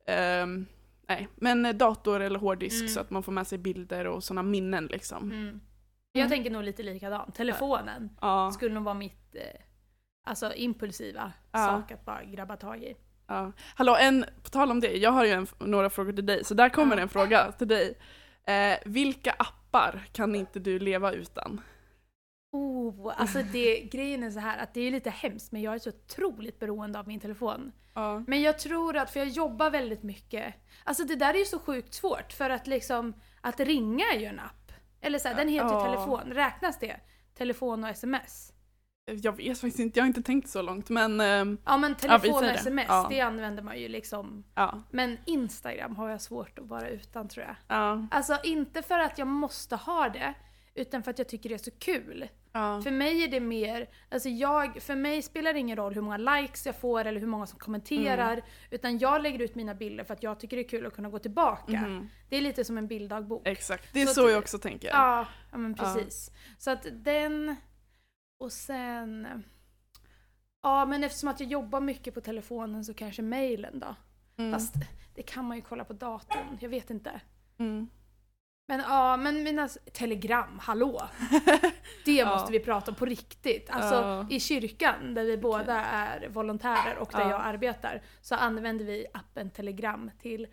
ehm, 0.07 0.65
nej. 1.07 1.27
Men 1.36 1.77
dator 1.77 2.19
eller 2.19 2.39
hårddisk 2.39 2.81
Mm. 2.81 2.88
så 2.88 3.00
att 3.00 3.10
man 3.10 3.24
får 3.24 3.31
med 3.31 3.48
sig 3.48 3.57
bilder 3.57 4.07
och 4.07 4.24
sådana 4.24 4.43
minnen 4.43 4.86
liksom. 4.86 5.31
Mm. 5.31 5.60
Jag 6.11 6.29
tänker 6.29 6.51
nog 6.51 6.63
lite 6.63 6.83
likadant. 6.83 7.35
Telefonen 7.35 8.09
Ja, 8.21 8.51
skulle 8.51 8.73
nog 8.75 8.83
vara 8.83 8.95
mitt 8.95 9.35
eh, 9.35 9.41
alltså 10.23 10.53
impulsiva 10.53 11.31
Ja. 11.51 11.59
sak 11.67 11.91
att 11.91 12.05
bara 12.05 12.23
grabba 12.23 12.57
tag 12.57 12.83
i. 12.83 12.95
ja. 13.27 13.51
Hallå, 13.75 13.95
en, 13.99 14.25
på 14.43 14.49
tal 14.49 14.71
om 14.71 14.79
det, 14.79 14.97
jag 14.97 15.11
har 15.11 15.25
ju 15.25 15.31
en, 15.31 15.47
några 15.59 15.89
frågor 15.89 16.13
till 16.13 16.25
dig, 16.25 16.43
så 16.43 16.53
där 16.53 16.69
kommer 16.69 16.95
Ja. 16.97 17.01
en 17.01 17.09
fråga 17.09 17.51
till 17.51 17.67
dig. 17.67 17.97
Eh, 18.43 18.77
vilka 18.85 19.31
appar 19.31 20.07
kan 20.11 20.35
inte 20.35 20.59
du 20.59 20.79
leva 20.79 21.11
utan? 21.11 21.61
Oh, 22.51 23.13
alltså 23.17 23.41
det, 23.51 23.81
grejen 23.91 24.23
är 24.23 24.31
så 24.31 24.39
här 24.39 24.57
att 24.63 24.73
det 24.73 24.81
är 24.81 24.91
lite 24.91 25.09
hemskt 25.09 25.51
men 25.51 25.61
jag 25.61 25.73
är 25.75 25.79
så 25.79 25.89
otroligt 25.89 26.59
beroende 26.59 26.99
av 26.99 27.07
min 27.07 27.19
telefon. 27.19 27.71
Ja. 27.93 28.23
Men 28.27 28.41
jag 28.41 28.59
tror 28.59 28.97
att, 28.97 29.09
för 29.09 29.19
jag 29.19 29.29
jobbar 29.29 29.69
väldigt 29.71 30.03
mycket, 30.03 30.53
alltså 30.83 31.03
det 31.03 31.15
där 31.15 31.33
är 31.33 31.37
ju 31.37 31.45
så 31.45 31.59
sjukt 31.59 31.93
svårt 31.93 32.33
för 32.33 32.49
att 32.49 32.67
liksom, 32.67 33.13
att 33.41 33.59
ringa 33.59 34.05
är 34.13 34.19
ju 34.19 34.25
en 34.25 34.39
app. 34.39 34.66
Eller 35.01 35.19
så 35.19 35.27
här, 35.27 35.35
den 35.35 35.49
heter 35.49 35.69
Ja. 35.73 35.85
telefon, 35.85 36.21
räknas 36.33 36.79
det? 36.79 36.99
Telefon 37.37 37.83
och 37.83 37.89
sms? 37.89 38.53
Jag 39.11 39.37
vet 39.37 39.59
faktiskt 39.59 39.79
inte, 39.79 39.99
jag 39.99 40.03
har 40.03 40.07
inte 40.07 40.21
tänkt 40.21 40.49
så 40.49 40.61
långt 40.61 40.89
men 40.89 41.21
ehm, 41.21 41.57
Ja 41.65 41.77
men 41.77 41.91
Ja, 41.91 41.97
telefon 41.97 42.33
och 42.33 42.39
säger 42.39 42.53
det. 42.53 42.59
sms, 42.59 42.85
Ja. 42.87 43.07
det 43.09 43.21
använder 43.21 43.63
man 43.63 43.79
ju 43.79 43.87
liksom. 43.87 44.43
ja. 44.55 44.81
Men 44.91 45.17
Instagram 45.25 45.95
har 45.95 46.09
jag 46.09 46.21
svårt 46.21 46.59
att 46.59 46.65
vara 46.67 46.89
utan 46.89 47.27
tror 47.27 47.45
jag. 47.45 47.55
Ja. 47.67 48.07
Alltså 48.11 48.37
inte 48.43 48.81
för 48.81 48.99
att 48.99 49.17
jag 49.17 49.27
måste 49.27 49.75
ha 49.75 50.09
det, 50.09 50.33
utan 50.75 51.03
för 51.03 51.11
att 51.11 51.17
jag 51.19 51.29
tycker 51.29 51.49
det 51.49 51.55
är 51.55 51.59
så 51.59 51.71
kul. 51.71 52.27
Ja. 52.51 52.81
För 52.81 52.91
mig 52.91 53.23
är 53.23 53.27
det 53.27 53.39
mer, 53.39 53.89
alltså 54.09 54.29
jag, 54.29 54.81
för 54.81 54.95
mig 54.95 55.21
spelar 55.21 55.53
det 55.53 55.59
ingen 55.59 55.77
roll 55.77 55.93
hur 55.93 56.01
många 56.01 56.17
likes 56.17 56.65
jag 56.65 56.75
får 56.75 57.05
eller 57.05 57.19
hur 57.19 57.27
många 57.27 57.45
som 57.47 57.59
kommenterar. 57.59 58.33
Mm. 58.33 58.45
Utan 58.71 58.97
jag 58.97 59.21
lägger 59.21 59.39
ut 59.41 59.55
mina 59.55 59.75
bilder 59.75 60.03
för 60.03 60.13
att 60.13 60.23
jag 60.23 60.39
tycker 60.39 60.57
det 60.57 60.63
är 60.63 60.69
kul 60.69 60.85
att 60.85 60.93
kunna 60.95 61.09
gå 61.09 61.19
tillbaka. 61.19 61.71
Mhm. 61.81 62.09
Det 62.29 62.37
är 62.37 62.41
lite 62.41 62.63
som 62.65 62.77
en 62.77 62.87
bilddagbok. 62.87 63.47
Exakt, 63.47 63.93
det 63.93 64.01
är 64.01 64.05
Så 64.05 64.13
så, 64.13 64.25
att- 64.25 64.31
jag 64.31 64.39
också 64.39 64.59
tänker. 64.59 64.87
Ja, 64.87 65.27
ja 65.51 65.57
men 65.57 65.75
Ja. 65.77 65.83
precis. 65.83 66.31
Så 66.57 66.71
att 66.71 66.87
den, 66.91 67.55
och 68.39 68.51
sen, 68.51 69.27
ja 70.63 70.85
men 70.85 71.03
eftersom 71.03 71.29
att 71.29 71.39
jag 71.39 71.49
jobbar 71.49 71.81
mycket 71.81 72.13
på 72.13 72.21
telefonen 72.21 72.85
så 72.85 72.93
kanske 72.93 73.21
mailen 73.21 73.79
då. 73.79 73.95
Mm. 74.37 74.53
Fast 74.53 74.75
det 75.15 75.23
kan 75.23 75.45
man 75.45 75.57
ju 75.57 75.63
kolla 75.63 75.83
på 75.83 75.93
datorn, 75.93 76.57
jag 76.59 76.69
vet 76.69 76.89
inte. 76.89 77.21
Mm. 77.59 77.87
Men 78.69 78.79
ja, 78.79 79.17
men 79.17 79.43
mina 79.43 79.67
telegram, 79.93 80.59
hallå! 80.59 81.01
Det 82.05 82.25
måste 82.25 82.51
vi 82.51 82.59
prata 82.59 82.91
om 82.91 82.95
på 82.95 83.05
riktigt. 83.05 83.69
Alltså 83.69 84.25
i 84.29 84.39
kyrkan 84.39 85.13
där 85.13 85.24
vi 85.24 85.38
båda 85.38 85.74
är 85.86 86.29
volontärer 86.29 86.97
och 86.97 87.09
där 87.12 87.19
Ja. 87.19 87.29
jag 87.29 87.41
arbetar 87.41 88.01
så 88.21 88.36
använder 88.36 88.86
vi 88.86 89.05
appen 89.13 89.50
Telegram 89.50 90.12
till 90.21 90.47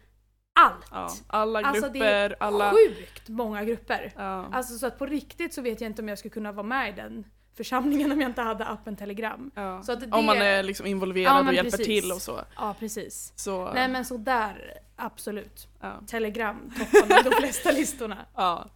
allt. 0.60 0.86
Ja. 0.90 1.10
Alla 1.26 1.60
Alltså, 1.60 1.82
grupper, 1.82 2.00
det 2.00 2.06
är 2.06 2.36
alla... 2.40 2.70
Sjukt 2.72 3.28
många 3.28 3.64
grupper. 3.64 4.12
Ja. 4.16 4.48
Alltså 4.52 4.78
så 4.78 4.86
att 4.86 4.98
på 4.98 5.06
riktigt 5.06 5.54
så 5.54 5.62
vet 5.62 5.80
jag 5.80 5.90
inte 5.90 6.02
om 6.02 6.08
jag 6.08 6.18
skulle 6.18 6.32
kunna 6.34 6.52
vara 6.52 6.66
med 6.66 6.88
i 6.88 6.92
den 6.92 7.24
församlingen 7.56 8.12
om 8.12 8.20
jag 8.20 8.30
inte 8.30 8.42
hade 8.42 8.64
appen 8.66 8.96
Telegram. 8.96 9.50
Ja. 9.54 9.82
Så 9.82 9.92
att 9.92 10.00
det- 10.00 10.10
Om 10.16 10.24
man 10.26 10.42
är 10.42 10.62
liksom 10.62 10.86
involverad 10.86 11.44
Ja, 11.44 11.48
och 11.48 11.54
hjälper 11.54 11.70
precis. 11.70 11.86
till 11.86 12.12
och 12.12 12.22
så. 12.22 12.40
Ja, 12.56 12.74
precis. 12.78 13.32
så 13.36 13.72
Nej 13.72 13.88
men 13.88 14.04
så 14.04 14.16
där, 14.16 14.72
absolut. 14.96 15.68
ja. 15.80 16.00
Telegram 16.06 16.72
toppar 17.00 17.24
de 17.24 17.30
flesta 17.40 17.70
listorna. 17.70 18.26
Ja. 18.34 18.70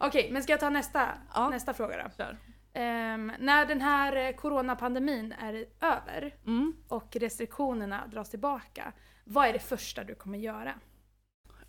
Okej, 0.00 0.28
men 0.32 0.42
ska 0.42 0.52
jag 0.52 0.60
ta 0.60 0.70
nästa, 0.70 1.08
nästa 1.50 1.74
fråga 1.74 1.96
då? 2.04 2.10
Kör. 2.16 2.36
Ehm, 2.72 3.32
när 3.38 3.66
den 3.66 3.80
här 3.80 4.16
eh, 4.16 4.32
coronapandemin 4.32 5.34
är 5.40 5.52
över 5.80 6.34
Mm. 6.46 6.72
och 6.88 7.16
restriktionerna 7.16 8.06
dras 8.06 8.30
tillbaka, 8.30 8.92
vad 9.24 9.48
är 9.48 9.52
det 9.52 9.58
första 9.58 10.04
du 10.04 10.14
kommer 10.14 10.38
göra? 10.38 10.74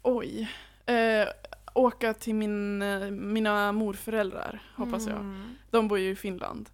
Oj. 0.01 0.49
Eh, 0.85 1.27
åka 1.73 2.13
till 2.13 2.35
min, 2.35 2.81
eh, 2.81 3.11
mina 3.11 3.71
morföräldrar, 3.71 4.61
hoppas 4.75 5.07
jag. 5.07 5.19
Mm. 5.19 5.55
De 5.69 5.87
bor 5.87 5.99
ju 5.99 6.09
i 6.09 6.15
Finland. 6.15 6.69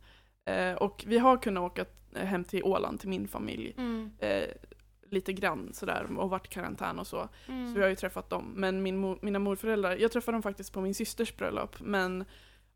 Eh, 0.46 0.74
och 0.74 1.04
vi 1.08 1.18
har 1.18 1.38
kunnat 1.38 1.64
åka 1.64 1.86
hem 2.16 2.44
till 2.44 2.64
Åland, 2.64 3.00
till 3.00 3.10
min 3.10 3.28
familj. 3.28 3.74
Mm. 3.78 4.12
Eh, 4.20 4.50
lite 5.10 5.34
grann 5.34 5.74
sådär 5.74 6.18
och 6.18 6.30
varit 6.30 6.46
i 6.46 6.50
karantän 6.50 7.00
och 7.00 7.08
så. 7.08 7.30
Mm. 7.48 7.68
Så 7.68 7.76
vi 7.76 7.82
har 7.82 7.90
ju 7.90 7.96
träffat 7.96 8.30
dem. 8.30 8.54
Men 8.56 8.84
min 8.84 9.18
mina 9.22 9.40
morföräldrar, 9.40 9.96
jag 9.96 10.12
träffade 10.12 10.36
dem 10.36 10.44
faktiskt 10.44 10.74
på 10.74 10.82
min 10.82 10.96
systers 10.96 11.36
bröllop. 11.38 11.76
Men 11.80 12.26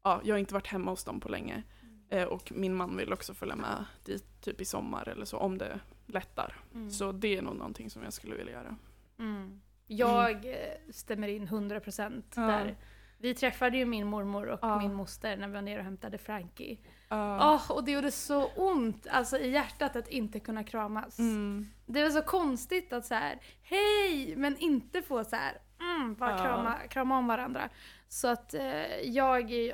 ja, 0.04 0.22
jag 0.24 0.34
har 0.34 0.40
inte 0.40 0.54
varit 0.54 0.68
hemma 0.68 0.92
hos 0.92 1.04
dem 1.04 1.20
på 1.20 1.30
länge. 1.30 1.64
Eh, 2.10 2.24
och 2.24 2.52
min 2.56 2.76
man 2.76 2.98
vill 2.98 3.14
också 3.14 3.34
följa 3.34 3.56
med 3.56 3.86
dit 4.06 4.42
typ 4.42 4.62
i 4.62 4.66
sommar 4.66 5.10
eller 5.10 5.26
så 5.26 5.38
om 5.38 5.58
det 5.58 5.80
lättar. 6.06 6.58
Mm. 6.74 6.92
Så 6.92 7.12
det 7.12 7.38
är 7.38 7.42
nog 7.42 7.56
någonting 7.56 7.90
som 7.90 8.04
jag 8.04 8.14
skulle 8.14 8.36
vilja 8.36 8.54
göra. 8.54 8.76
Mm. 9.20 9.62
Jag 9.92 10.46
eh, 10.46 10.54
stämmer 10.92 11.28
in 11.28 11.48
100% 11.48 12.24
Ja. 12.36 12.42
där. 12.42 12.76
Vi 13.18 13.34
träffade 13.34 13.78
ju 13.78 13.86
min 13.86 14.08
mormor 14.08 14.48
och 14.48 14.60
Ja. 14.62 14.80
min 14.80 14.94
moster 14.94 15.38
när 15.38 15.48
vi 15.48 15.54
var 15.54 15.62
nere 15.62 15.78
och 15.80 15.84
hämtade 15.86 16.18
Frankie. 16.18 16.78
Ja. 17.10 17.54
Åh, 17.54 17.72
och 17.78 17.84
det 17.84 17.92
gjorde 17.92 18.12
så 18.12 18.46
ont 18.46 19.08
alltså, 19.12 19.38
i 19.38 19.50
hjärtat 19.52 19.96
att 19.96 20.08
inte 20.08 20.40
kunna 20.40 20.64
kramas. 20.64 21.20
Mm. 21.20 21.68
Det 21.86 22.04
var 22.04 22.10
så 22.10 22.22
konstigt 22.22 22.94
att 22.94 23.06
så 23.06 23.14
här, 23.14 23.40
hej, 23.64 24.36
men 24.36 24.58
inte 24.58 25.02
få 25.02 25.24
så 25.24 25.36
här, 25.36 25.58
mm, 26.02 26.16
bara 26.16 26.32
Ja. 26.32 26.38
krama, 26.44 26.76
krama 26.90 27.18
om 27.18 27.28
varandra. 27.28 27.70
Så 28.08 28.28
att 28.28 28.54
eh, 28.54 29.02
jag 29.02 29.24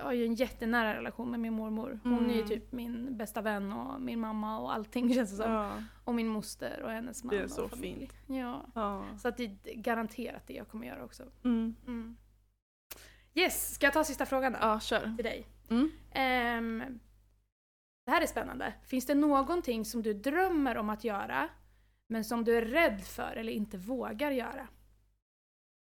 har 0.03 0.11
ju 0.13 0.25
en 0.25 0.35
jättenära 0.35 0.93
relation 0.95 1.31
med 1.31 1.39
min 1.39 1.53
mormor. 1.53 1.99
Hon 2.03 2.25
är 2.29 2.33
ju 2.33 2.35
Mm. 2.35 2.47
typ 2.47 2.71
min 2.71 3.17
bästa 3.17 3.41
vän 3.41 3.73
och 3.73 4.01
min 4.01 4.19
mamma 4.19 4.59
och 4.59 4.73
allting 4.73 5.13
känns 5.13 5.31
det 5.31 5.37
som. 5.43 5.51
Ja. 5.51 5.71
Och 6.03 6.15
min 6.15 6.27
moster 6.27 6.81
och 6.83 6.91
hennes 6.91 7.23
man 7.23 7.35
Det 7.35 7.41
är 7.41 7.47
så 7.47 7.69
fint. 7.69 8.13
Ja. 8.27 8.61
Ja. 8.75 9.03
Så 9.17 9.27
att 9.27 9.37
det 9.37 9.43
är 9.43 9.73
garanterat 9.75 10.47
det 10.47 10.53
jag 10.53 10.67
kommer 10.67 10.87
göra 10.87 11.03
också. 11.03 11.23
Mm. 11.43 11.75
Mm. 11.87 12.17
Yes, 13.33 13.73
ska 13.75 13.85
jag 13.85 13.93
ta 13.93 14.03
sista 14.03 14.25
frågan 14.25 14.51
då? 14.51 14.57
ja, 14.61 14.79
kör. 14.79 15.13
Till 15.15 15.25
dig. 15.25 15.47
Mm. 15.69 15.91
Ehm, 16.11 16.99
det 18.05 18.11
här 18.11 18.21
är 18.21 18.25
spännande. 18.27 18.73
Finns 18.85 19.05
det 19.05 19.15
någonting 19.15 19.85
som 19.85 20.01
du 20.03 20.13
drömmer 20.13 20.77
om 20.77 20.89
att 20.89 21.03
göra, 21.03 21.49
men 22.07 22.23
som 22.25 22.43
du 22.43 22.57
är 22.57 22.61
rädd 22.61 23.01
för 23.01 23.35
eller 23.35 23.51
inte 23.51 23.77
vågar 23.77 24.31
göra? 24.31 24.67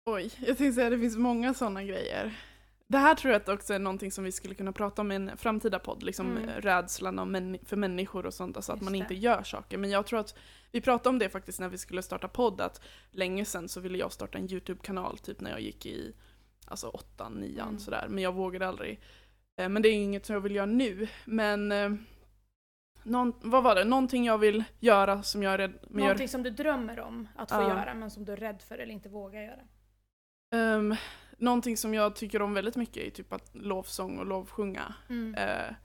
Oj, 0.10 0.32
jag 0.40 0.58
tänkte 0.58 0.72
säga 0.72 0.88
att 0.88 0.94
det 0.94 1.00
finns 1.00 1.18
många 1.18 1.54
sådana 1.54 1.84
grejer. 1.84 2.38
Det 2.88 2.98
här 2.98 3.16
tror 3.16 3.34
jag 3.34 3.42
att 3.42 3.50
också 3.50 3.74
är 3.74 3.80
någonting 3.80 4.12
som 4.12 4.24
vi 4.24 4.32
skulle 4.32 4.56
kunna 4.56 4.72
prata 4.72 5.02
om 5.02 5.12
i 5.12 5.16
en 5.16 5.38
framtida 5.38 5.80
podd, 5.80 6.04
liksom 6.04 6.38
Mm. 6.38 6.50
rädslan 6.62 7.20
om 7.20 7.36
män- 7.36 7.66
för 7.66 7.76
människor 7.78 8.26
och 8.26 8.34
sånt, 8.34 8.56
alltså 8.56 8.72
att 8.72 8.82
man 8.82 8.94
det. 8.94 9.00
inte 9.00 9.16
gör 9.16 9.44
saker. 9.44 9.78
Men 9.78 9.90
jag 9.90 10.06
tror 10.06 10.20
att, 10.20 10.36
vi 10.72 10.82
pratade 10.82 11.10
om 11.10 11.20
det 11.20 11.30
faktiskt 11.30 11.60
när 11.60 11.70
vi 11.70 11.78
skulle 11.78 12.02
starta 12.02 12.28
podd, 12.28 12.62
att 12.62 12.82
länge 13.12 13.46
sedan 13.46 13.70
så 13.70 13.80
ville 13.80 13.98
jag 13.98 14.12
starta 14.12 14.38
en 14.38 14.52
YouTube-kanal, 14.52 15.18
typ 15.18 15.42
när 15.42 15.52
jag 15.52 15.62
gick 15.62 15.86
i 15.86 16.14
alltså 16.68 16.88
åttan, 16.88 17.34
nian 17.34 17.68
Mm. 17.68 17.80
sådär, 17.80 18.06
men 18.10 18.24
jag 18.24 18.34
vågade 18.34 18.68
aldrig. 18.68 19.00
Eh, 19.60 19.70
Men 19.70 19.82
det 19.82 19.90
är 19.90 19.94
inget 19.94 20.26
som 20.26 20.34
jag 20.34 20.42
vill 20.42 20.56
göra 20.56 20.66
nu, 20.66 21.08
men 21.26 21.72
eh, 21.72 21.92
någon, 23.04 23.34
vad 23.42 23.64
var 23.64 23.76
det? 23.76 23.84
Någonting 23.84 24.26
jag 24.26 24.38
vill 24.38 24.64
göra 24.80 25.24
som 25.24 25.44
jag 25.44 25.54
är 25.54 25.58
rädd, 25.58 25.74
Någonting 25.90 26.28
som 26.28 26.44
du 26.44 26.50
drömmer 26.50 27.00
om 27.00 27.28
att 27.36 27.52
få 27.52 27.56
Ja. 27.62 27.70
göra, 27.70 27.94
men 27.94 28.12
som 28.12 28.26
du 28.26 28.32
är 28.32 28.38
rädd 28.38 28.62
för 28.62 28.78
eller 28.78 28.94
inte 28.94 29.10
vågar 29.10 29.42
göra? 29.42 29.60
Um, 30.52 30.96
någonting 31.38 31.78
som 31.78 31.94
jag 31.94 32.16
tycker 32.16 32.42
om 32.42 32.54
väldigt 32.54 32.76
mycket 32.76 33.04
är 33.04 33.10
typ 33.10 33.34
att 33.34 33.56
lovsång 33.56 34.20
och 34.20 34.26
lovsjunga. 34.26 34.96
Mm. 35.10 35.36
Eh, 35.36 35.76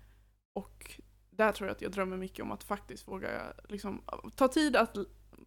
och 0.52 1.00
där 1.31 1.52
tror 1.52 1.69
jag 1.69 1.75
att 1.75 1.83
jag 1.83 1.92
drömmer 1.92 2.16
mycket 2.16 2.40
om 2.42 2.52
att 2.52 2.64
faktiskt 2.64 3.09
våga 3.09 3.52
liksom, 3.69 4.02
ta 4.37 4.49
tid 4.49 4.76
att 4.76 4.97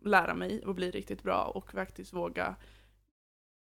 lära 0.04 0.34
mig 0.34 0.66
och 0.66 0.76
bli 0.76 0.92
riktigt 0.92 1.24
bra 1.24 1.44
och 1.56 1.72
faktiskt 1.72 2.14
våga 2.14 2.56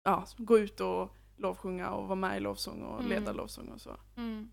ja, 0.04 0.26
gå 0.38 0.60
ut 0.60 0.80
och 0.80 1.16
lovsjunga 1.38 1.90
och 1.90 2.08
vara 2.08 2.16
med 2.16 2.38
i 2.38 2.40
lovsång 2.40 2.82
och 2.82 3.00
Mm. 3.00 3.10
leda 3.10 3.34
lovsång 3.34 3.68
och 3.68 3.82
så. 3.82 3.98
Mm. 4.16 4.52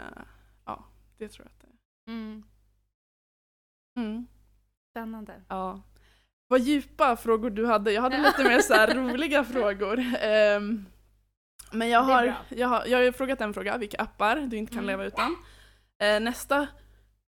Eh, 0.00 0.22
ja, 0.64 0.84
det 1.18 1.28
tror 1.28 1.46
jag 1.46 1.52
att 1.52 1.60
det 1.60 1.66
är. 1.66 2.14
Mm. 2.14 2.42
Mm. 3.96 4.26
Spännande. 4.90 5.42
Ja. 5.48 5.82
Vad 6.48 6.60
djupa 6.60 7.16
frågor 7.16 7.50
du 7.50 7.66
hade. 7.66 7.92
Jag 7.92 8.02
hade 8.02 8.18
lite 8.18 8.44
mer 8.44 8.58
så 8.60 8.74
roliga 8.94 9.44
frågor. 9.44 10.04
Ehm, 10.20 10.86
men 11.72 11.88
jag 11.88 12.00
har, 12.02 12.34
jag, 12.48 12.68
har, 12.68 12.86
jag 12.86 13.04
har 13.04 13.12
frågat 13.12 13.40
en 13.40 13.54
fråga, 13.54 13.76
vilka 13.78 13.96
appar 14.02 14.36
du 14.36 14.56
inte 14.56 14.72
kan 14.72 14.78
Mm. 14.84 14.86
leva 14.86 15.04
utan. 15.04 15.36
Eh, 16.02 16.20
nästa 16.20 16.66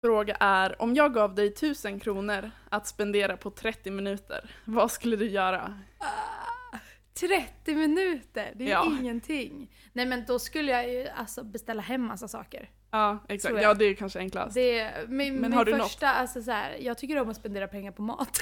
fråga 0.05 0.35
är, 0.39 0.81
om 0.81 0.95
jag 0.95 1.13
gav 1.13 1.35
dig 1.35 1.47
1000 1.47 1.99
kronor 1.99 2.51
att 2.69 2.87
spendera 2.87 3.37
på 3.37 3.49
30 3.51 3.91
minuter, 3.91 4.51
vad 4.65 4.91
skulle 4.91 5.15
du 5.15 5.29
göra? 5.29 5.81
Ah, 5.99 6.77
30 7.19 7.75
minuter, 7.75 8.51
det 8.55 8.63
är 8.65 8.69
Ja. 8.69 8.85
ingenting. 8.85 9.71
Nej 9.93 10.05
men 10.05 10.25
då 10.27 10.39
skulle 10.39 10.71
jag 10.71 10.89
ju 10.89 11.07
alltså 11.07 11.43
beställa 11.43 11.81
hem 11.81 12.01
massa 12.01 12.27
saker. 12.27 12.69
Ja, 12.95 13.19
exakt. 13.29 13.55
Ja, 13.61 13.73
det 13.73 13.85
är 13.85 13.93
kanske 13.95 14.19
enklast. 14.19 14.53
Det, 14.53 14.91
min, 15.07 15.33
Men 15.33 15.41
min 15.41 15.53
har 15.53 15.65
du 15.65 15.77
första, 15.79 16.09
alltså 16.09 16.41
så 16.41 16.51
här, 16.51 16.77
jag 16.79 16.97
tycker 16.97 17.21
om 17.21 17.29
att 17.29 17.37
spendera 17.37 17.67
pengar 17.67 17.91
på 17.91 18.01
mat. 18.01 18.39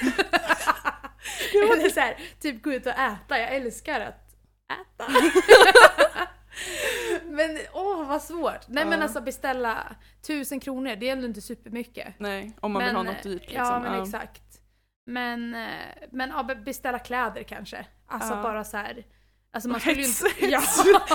Eller 1.72 1.88
så 1.88 2.00
här, 2.00 2.16
typ 2.40 2.62
gå 2.62 2.72
ut 2.72 2.86
och 2.86 2.92
äta, 2.92 3.38
jag 3.38 3.54
älskar 3.54 4.00
att 4.00 4.36
äta. 4.72 5.06
men 7.24 7.58
åh 7.72 8.08
vad 8.08 8.22
svårt. 8.22 8.68
Nej 8.68 8.84
men 8.84 8.98
Ja. 8.98 9.02
alltså 9.04 9.20
beställa 9.20 9.96
tusen 10.26 10.60
kronor, 10.60 10.96
det 10.96 11.08
är 11.08 11.12
ändå 11.12 11.26
inte 11.26 11.40
supermycket. 11.40 12.14
Nej, 12.18 12.52
om 12.60 12.72
man 12.72 12.84
vill 12.84 12.94
ha 12.96 13.02
något 13.02 13.22
dyrt. 13.22 13.40
Liksom. 13.40 13.56
Ja 13.66 13.78
men 13.80 14.02
exakt. 14.02 14.42
Men, 15.06 15.54
eh, 15.54 15.70
men 16.10 16.30
ja, 16.30 16.42
be- 16.42 16.54
beställa 16.56 16.98
kläder 16.98 17.42
kanske. 17.42 17.86
Alltså 18.06 18.34
Ja. 18.34 18.42
bara 18.42 18.64
så 18.64 18.76
här. 18.76 19.04
Alltså 19.54 19.68
man 19.68 19.80
skulle 19.80 20.02
ju 20.02 20.06
inte, 20.06 20.26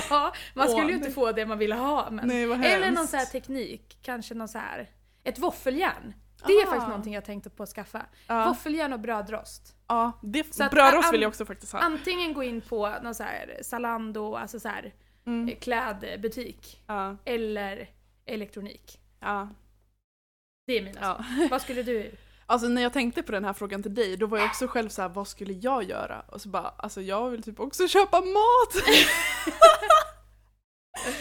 ja, 0.09 0.33
man 0.53 0.69
skulle 0.69 0.87
ju 0.87 0.93
inte 0.93 1.11
få 1.11 1.31
det 1.31 1.45
man 1.45 1.57
ville 1.57 1.75
ha. 1.75 2.09
Men, 2.11 2.27
Nej, 2.27 2.45
vad 2.45 2.65
eller 2.65 2.85
någon 2.87 2.95
hemskt. 2.97 3.11
så 3.11 3.17
här 3.17 3.25
teknik, 3.25 3.97
kanske 4.01 4.33
någon 4.33 4.47
så 4.47 4.57
här, 4.57 4.89
ett 5.23 5.39
våffeljärn. 5.39 6.13
Det 6.47 6.53
är 6.53 6.65
faktiskt 6.65 6.87
någonting 6.87 7.13
jag 7.13 7.25
tänkte 7.25 7.49
på 7.49 7.63
att 7.63 7.69
skaffa. 7.69 8.05
Ja, 8.27 8.47
Våffeljärn 8.47 8.93
och 8.93 8.99
brödrost. 8.99 9.75
ja 9.87 10.11
det, 10.23 10.55
Så 10.55 10.63
att- 10.63 10.71
brödrost 10.71 11.13
vill 11.13 11.21
jag 11.21 11.29
också 11.29 11.45
faktiskt 11.45 11.73
ha. 11.73 11.79
Antingen 11.79 12.33
gå 12.33 12.43
in 12.43 12.61
på 12.61 12.89
någon 13.03 13.15
så 13.15 13.23
här 13.23 13.59
Zalando, 13.61 14.35
alltså 14.35 14.59
så 14.59 14.67
här 14.69 14.93
Mm. 15.25 15.55
klädbutik. 15.55 16.83
Ja. 16.87 17.15
Eller 17.25 17.89
elektronik. 18.25 18.99
Ja. 19.19 19.49
Det 20.67 20.73
är 20.77 20.81
mina 20.83 20.99
ja. 21.01 21.25
Vad 21.51 21.61
skulle 21.61 21.83
du? 21.83 22.11
Alltså 22.49 22.67
när 22.67 22.81
jag 22.81 22.93
tänkte 22.93 23.23
på 23.23 23.31
den 23.31 23.45
här 23.45 23.53
frågan 23.53 23.83
till 23.83 23.93
dig, 23.95 24.17
då 24.17 24.25
var 24.27 24.37
jag 24.37 24.47
också 24.47 24.67
själv 24.67 24.89
så 24.89 25.01
här: 25.01 25.09
vad 25.09 25.27
skulle 25.27 25.53
jag 25.53 25.83
göra? 25.83 26.19
Och 26.27 26.41
så 26.41 26.49
bara, 26.49 26.73
alltså 26.77 27.01
jag 27.01 27.29
vill 27.29 27.43
typ 27.43 27.59
också 27.59 27.87
köpa 27.87 28.21
mat! 28.21 28.83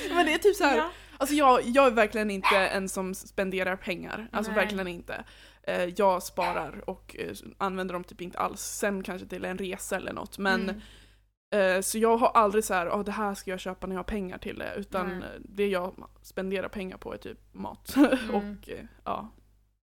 Men 0.10 0.26
det 0.26 0.32
är 0.34 0.38
typ 0.38 0.56
så 0.56 0.64
här, 0.64 0.76
Ja. 0.76 0.90
alltså 1.18 1.34
jag, 1.34 1.62
jag 1.64 1.86
är 1.86 1.90
verkligen 1.90 2.30
inte 2.30 2.56
en 2.56 2.88
som 2.88 3.14
spenderar 3.14 3.76
pengar. 3.76 4.28
Alltså 4.32 4.52
Nej. 4.52 4.60
verkligen 4.60 4.88
inte. 4.88 5.24
Eh, 5.62 5.84
Jag 5.84 6.22
sparar 6.22 6.90
och 6.90 7.16
eh, 7.18 7.34
använder 7.58 7.92
dem 7.92 8.04
typ 8.04 8.20
inte 8.20 8.38
alls. 8.38 8.60
Sen 8.60 9.02
kanske 9.02 9.26
till 9.28 9.44
en 9.44 9.58
resa 9.58 9.96
eller 9.96 10.12
något. 10.12 10.38
Men 10.38 10.60
Mm. 10.62 10.80
Eh, 11.76 11.80
Så 11.82 11.98
jag 11.98 12.16
har 12.16 12.28
aldrig 12.28 12.64
så 12.64 12.74
här, 12.74 12.88
oh, 12.88 13.04
det 13.04 13.12
här 13.12 13.34
ska 13.34 13.50
jag 13.50 13.60
köpa 13.60 13.86
när 13.86 13.94
jag 13.94 13.98
har 13.98 14.04
pengar 14.04 14.38
till 14.38 14.58
det. 14.58 14.74
Utan 14.76 15.22
eh, 15.22 15.28
det 15.40 15.66
jag 15.68 16.08
spenderar 16.22 16.68
pengar 16.68 16.96
på 16.96 17.12
är 17.14 17.16
typ 17.18 17.38
mat. 17.54 17.94
Mm. 17.96 18.34
och 18.34 18.68
ja, 19.04 19.28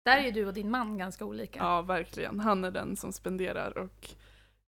Där 0.04 0.16
är 0.18 0.22
ju 0.22 0.30
du 0.30 0.46
och 0.46 0.54
din 0.54 0.70
man 0.70 0.98
ganska 0.98 1.24
olika. 1.24 1.58
ja, 1.60 1.82
verkligen. 1.82 2.40
Han 2.40 2.64
är 2.64 2.70
den 2.70 2.96
som 2.96 3.12
spenderar 3.12 3.78
och 3.78 4.08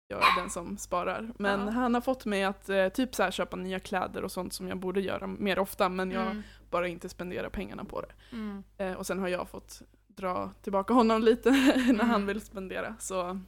jag 0.08 0.18
är 0.20 0.40
den 0.40 0.50
som 0.50 0.78
sparar. 0.78 1.32
Men 1.38 1.60
Ja. 1.60 1.70
han 1.70 1.94
har 1.94 2.00
fått 2.00 2.24
mig 2.24 2.44
att 2.44 2.68
eh, 2.68 2.88
typ 2.88 3.14
så 3.14 3.22
här, 3.22 3.30
köpa 3.30 3.56
nya 3.56 3.78
kläder 3.78 4.24
och 4.24 4.32
sånt 4.32 4.52
som 4.52 4.68
jag 4.68 4.78
borde 4.78 5.00
göra 5.00 5.26
mer 5.26 5.58
ofta. 5.58 5.88
Men 5.88 6.10
jag 6.10 6.26
Mm. 6.26 6.42
bara 6.70 6.88
inte 6.88 7.08
spenderar 7.08 7.48
pengarna 7.48 7.84
på 7.84 8.00
det. 8.00 8.12
Mm. 8.32 8.64
Eh, 8.78 8.92
och 8.92 9.06
sen 9.06 9.18
har 9.18 9.28
jag 9.28 9.48
fått 9.48 9.82
dra 10.06 10.50
tillbaka 10.62 10.94
honom 10.94 11.22
lite 11.22 11.50
när 11.50 11.90
Mm. 11.90 12.10
han 12.10 12.26
vill 12.26 12.40
spendera. 12.40 12.94
Så 12.98 13.40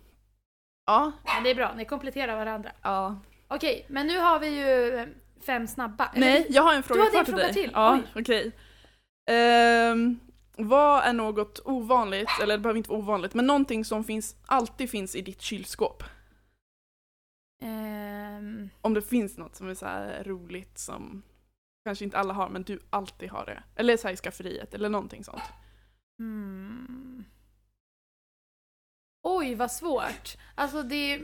ja, 0.86 1.12
Men 1.24 1.42
det 1.44 1.50
är 1.50 1.54
bra, 1.54 1.74
ni 1.76 1.84
kompletterar 1.84 2.36
varandra. 2.36 2.72
ja. 2.82 3.18
Okej, 3.48 3.86
men 3.88 4.06
nu 4.06 4.18
har 4.18 4.38
vi 4.40 4.48
ju 4.48 4.94
eh, 4.98 5.06
fem 5.46 5.66
snabba. 5.66 6.10
Nej, 6.14 6.46
jag 6.50 6.62
har 6.62 6.74
en 6.74 6.82
fråga 6.82 7.00
hade 7.00 7.10
kvar 7.10 7.18
en 7.20 7.24
till 7.24 7.32
fråga 7.34 7.44
dig. 7.44 7.54
till. 7.54 7.70
Ja, 7.74 7.98
okej. 8.16 8.52
Ehm, 9.30 10.20
vad 10.56 11.04
är 11.04 11.12
något 11.12 11.60
ovanligt, 11.64 12.28
eller 12.42 12.56
det 12.56 12.62
behöver 12.62 12.78
inte 12.78 12.90
vara 12.90 12.98
ovanligt, 12.98 13.34
men 13.34 13.46
någonting 13.46 13.84
som 13.84 14.04
finns, 14.04 14.36
alltid 14.46 14.90
finns 14.90 15.14
i 15.16 15.20
ditt 15.22 15.40
kylskåp? 15.40 16.02
Ehm, 17.62 18.70
Om 18.80 18.94
det 18.94 19.02
finns 19.02 19.38
något 19.38 19.56
som 19.56 19.68
är 19.68 19.74
så 19.74 19.86
roligt 20.30 20.78
som 20.78 21.22
kanske 21.84 22.04
inte 22.04 22.18
alla 22.18 22.34
har, 22.34 22.48
men 22.48 22.62
du 22.62 22.80
alltid 22.90 23.30
har 23.30 23.46
det. 23.46 23.62
Eller 23.76 23.96
så 23.96 24.08
i 24.10 24.16
skafferiet, 24.16 24.74
eller 24.74 24.88
någonting 24.88 25.24
sånt. 25.24 25.42
hmm. 26.18 27.24
Oj, 29.26 29.54
vad 29.54 29.72
svårt. 29.72 30.36
Alltså 30.54 30.82
det 30.82 31.14
är... 31.14 31.22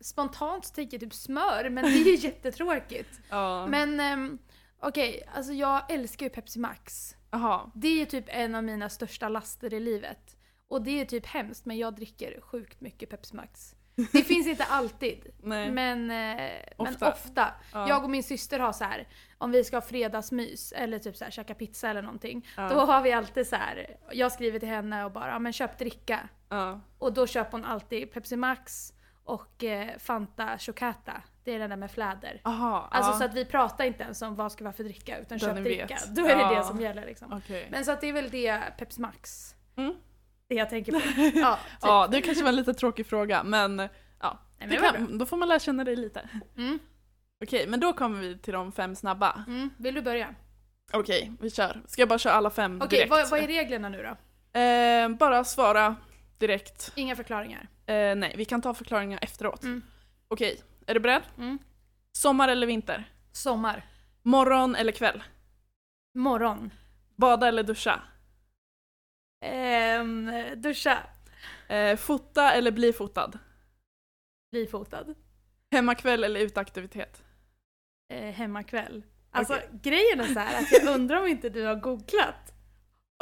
Spontant 0.00 0.74
tänker 0.74 0.94
jag 0.94 1.00
typ 1.00 1.14
smör, 1.14 1.70
men 1.70 1.84
det 1.84 1.90
är 1.90 2.04
ju 2.04 2.14
jättetråkigt. 2.28 3.20
Ja. 3.30 3.66
Men 3.66 4.00
ehm, 4.00 4.38
okej, 4.80 5.28
alltså 5.34 5.52
jag 5.52 5.90
älskar 5.92 6.26
ju 6.26 6.30
Pepsi 6.30 6.58
Max. 6.58 7.16
Jaha. 7.32 7.70
Det 7.74 8.02
är 8.02 8.06
typ 8.06 8.24
en 8.28 8.54
av 8.54 8.64
mina 8.64 8.88
största 8.88 9.28
laster 9.28 9.74
i 9.74 9.80
livet. 9.80 10.36
Och 10.68 10.82
det 10.82 11.00
är 11.00 11.04
typ 11.04 11.26
hemskt, 11.26 11.66
men 11.66 11.78
jag 11.78 11.94
dricker 11.94 12.40
sjukt 12.40 12.80
mycket 12.80 13.10
Pepsi 13.10 13.36
Max. 13.36 13.74
Det 14.12 14.22
finns 14.24 14.46
inte 14.46 14.64
alltid, 14.64 15.26
men, 15.42 16.10
eh, 16.10 16.62
Ofta. 16.76 16.96
men 17.00 17.12
ofta. 17.12 17.54
Ja. 17.72 17.88
Jag 17.88 18.04
och 18.04 18.10
min 18.10 18.22
syster 18.22 18.58
har 18.58 18.72
så 18.72 18.84
här, 18.84 19.08
om 19.38 19.50
vi 19.50 19.64
ska 19.64 19.76
ha 19.76 19.80
fredagsmys 19.82 20.72
eller 20.72 20.98
typ 20.98 21.16
så 21.16 21.24
här 21.24 21.30
käka 21.30 21.54
pizza 21.54 21.88
eller 21.88 22.02
någonting. 22.02 22.48
Ja. 22.56 22.68
Då 22.68 22.74
har 22.80 23.02
vi 23.02 23.12
alltid 23.12 23.46
så 23.46 23.56
här, 23.56 23.96
jag 24.12 24.32
skriver 24.32 24.58
till 24.58 24.68
henne 24.68 25.04
och 25.04 25.12
bara, 25.12 25.38
men 25.38 25.52
köp 25.52 25.78
dricka. 25.78 26.28
Ja. 26.48 26.80
Och 26.98 27.12
då 27.12 27.26
köper 27.26 27.52
hon 27.52 27.64
alltid 27.64 28.12
Pepsi 28.12 28.36
Max 28.36 28.92
och 29.24 29.64
eh, 29.64 29.98
Fanta 29.98 30.58
Chocata. 30.58 31.22
Det 31.44 31.54
är 31.54 31.58
den 31.58 31.70
där 31.70 31.76
med 31.76 31.90
fläder. 31.90 32.40
Aha, 32.44 32.88
Alltså 32.90 33.10
ja. 33.12 33.18
så 33.18 33.24
att 33.24 33.34
vi 33.34 33.44
pratar 33.44 33.84
inte 33.84 34.02
ens 34.02 34.22
om 34.22 34.34
vad 34.34 34.52
ska 34.52 34.64
vara 34.64 34.72
för 34.74 34.84
dricka, 34.84 35.18
utan 35.18 35.38
köp 35.38 35.56
dricka. 35.56 35.86
vet. 35.86 36.14
Då 36.16 36.22
är 36.26 36.36
det 36.36 36.42
Ja. 36.42 36.54
det 36.54 36.64
som 36.64 36.80
gäller 36.80 37.06
liksom. 37.06 37.32
Okej. 37.32 37.68
Men 37.70 37.84
så 37.84 37.90
att 37.92 38.00
det 38.00 38.08
är 38.08 38.12
väl 38.12 38.30
det 38.30 38.62
Pepsi 38.78 39.00
Max. 39.00 39.54
Mm. 39.76 39.94
Det 40.48 40.54
jag 40.54 40.70
tänker 40.70 40.92
på. 40.92 40.98
Ja, 41.38 41.56
typ. 41.56 41.78
Ja, 41.82 42.08
det 42.10 42.20
kanske 42.22 42.42
var 42.44 42.48
en 42.48 42.56
lite 42.56 42.74
tråkig 42.74 43.06
fråga, 43.06 43.42
men 43.44 43.78
ja. 44.20 44.38
Nej, 44.58 44.68
men 44.68 44.92
kan, 44.92 45.18
då 45.18 45.26
får 45.26 45.36
man 45.36 45.48
lära 45.48 45.58
känna 45.58 45.84
dig 45.84 45.96
lite. 45.96 46.28
Mm. 46.56 46.78
Okej, 47.44 47.66
men 47.66 47.80
då 47.80 47.92
kommer 47.92 48.20
vi 48.20 48.38
till 48.38 48.52
de 48.52 48.72
fem 48.72 48.94
snabba. 48.96 49.44
Mm. 49.46 49.70
Vill 49.78 49.94
du 49.94 50.02
börja? 50.02 50.34
Okej, 50.92 51.32
vi 51.40 51.50
kör. 51.50 51.82
Ska 51.86 52.02
jag 52.02 52.08
bara 52.08 52.18
köra 52.18 52.32
alla 52.34 52.50
fem 52.50 52.76
Okej, 52.82 52.88
direkt? 52.98 53.10
vad, 53.10 53.30
vad 53.30 53.40
är 53.40 53.46
reglerna 53.46 53.88
nu 53.88 54.02
då? 54.02 54.58
Eh, 54.60 55.08
bara 55.08 55.44
svara 55.44 55.96
direkt. 56.38 56.92
Inga 56.94 57.16
förklaringar. 57.16 57.68
Eh, 57.86 58.14
nej, 58.16 58.34
vi 58.36 58.44
kan 58.44 58.62
ta 58.62 58.74
förklaringar 58.74 59.18
efteråt. 59.22 59.62
Mm. 59.62 59.82
Okej, 60.28 60.60
är 60.86 60.94
du 60.94 61.00
beredd? 61.00 61.22
Mm. 61.38 61.58
Sommar 62.12 62.48
eller 62.48 62.66
vinter? 62.66 63.12
Sommar. 63.32 63.86
Morgon 64.22 64.74
eller 64.76 64.92
kväll? 64.92 65.22
Morgon. 66.14 66.70
Bada 67.16 67.48
eller 67.48 67.62
duscha? 67.62 68.00
Ehm, 69.44 70.30
duscha. 70.56 70.98
Eh, 71.68 71.96
fota 71.96 72.52
eller 72.52 72.70
bli 72.70 72.92
fotad? 72.92 73.38
Bli 74.52 74.66
fotad. 74.66 75.14
Hemmakväll 75.70 76.24
eller 76.24 76.40
uteaktivitet? 76.40 77.22
Eh, 78.12 78.32
hemmakväll. 78.32 79.02
Alltså 79.30 79.54
Okej. 79.54 79.68
grejen 79.82 80.20
är 80.20 80.34
så 80.34 80.38
här 80.40 80.62
att 80.62 80.72
jag 80.72 80.94
undrar 80.94 81.20
om 81.20 81.26
inte 81.26 81.48
du 81.48 81.64
har 81.64 81.74
googlat. 81.74 82.52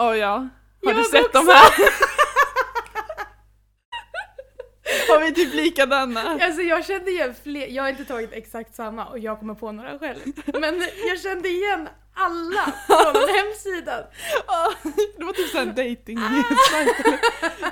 Oh 0.03 0.17
ja, 0.17 0.37
har 0.37 0.49
Jag 0.81 0.97
du 0.97 1.05
sett 1.05 1.33
de 1.33 1.47
här? 1.47 1.71
har 5.21 5.27
vi 5.29 5.35
typ 5.35 5.55
likadana? 5.55 6.21
Alltså 6.43 6.63
jag 6.63 6.85
kände 6.85 7.11
igen 7.11 7.35
fler, 7.43 7.67
jag 7.69 7.83
har 7.83 7.91
inte 7.91 8.05
tagit 8.05 8.33
exakt 8.33 8.75
samma 8.75 9.07
och 9.07 9.19
jag 9.19 9.39
kommer 9.39 9.55
på 9.55 9.73
några 9.73 9.99
själv. 9.99 10.21
Men 10.61 10.83
jag 11.09 11.21
kände 11.21 11.49
igen 11.49 11.89
alla 12.15 12.73
från 12.87 13.29
hemsidan. 13.37 14.05
Ja, 14.47 14.73
det 15.19 15.25
var 15.25 15.33
typ 15.33 15.49
såhär 15.49 15.67
dating 15.67 16.19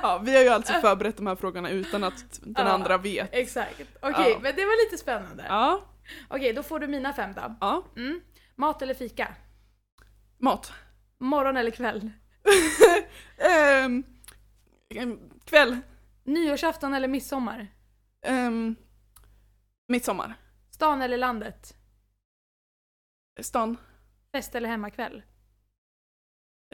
Ja, 0.03 0.21
vi 0.25 0.37
har 0.37 0.43
ju 0.43 0.49
alltså 0.49 0.73
förberett 0.73 1.17
de 1.17 1.27
här 1.27 1.37
frågorna 1.37 1.71
utan 1.71 2.05
att 2.05 2.25
den 2.43 2.67
Ja. 2.67 2.73
andra 2.73 2.99
vet. 2.99 3.29
Exakt. 3.33 3.81
Okej, 4.03 4.31
Ja. 4.33 4.39
men 4.43 4.57
det 4.57 4.65
var 4.65 4.85
lite 4.87 4.99
spännande. 4.99 5.45
Ja, 5.49 5.81
Okej, 6.29 6.53
då 6.53 6.63
får 6.63 6.79
du 6.79 6.87
mina 6.87 7.13
fem 7.13 7.31
då. 7.37 7.57
ja. 7.61 7.85
Mm. 7.97 8.21
Mat 8.57 8.83
eller 8.83 8.95
fika? 8.95 9.29
Mat. 10.41 10.73
Morgon 11.21 11.57
eller 11.57 11.71
kväll? 11.71 12.11
Em, 13.39 14.05
kväll. 15.45 15.77
Nyårsafton 16.29 16.95
eller 16.95 17.09
midsommar? 17.09 17.67
Um, 18.27 18.77
midsommar. 19.89 20.35
Stan 20.71 21.03
eller 21.03 21.17
landet? 21.17 21.75
Stan. 23.41 23.77
Fest 24.33 24.55
eller 24.55 24.69
hemmakväll? 24.69 25.23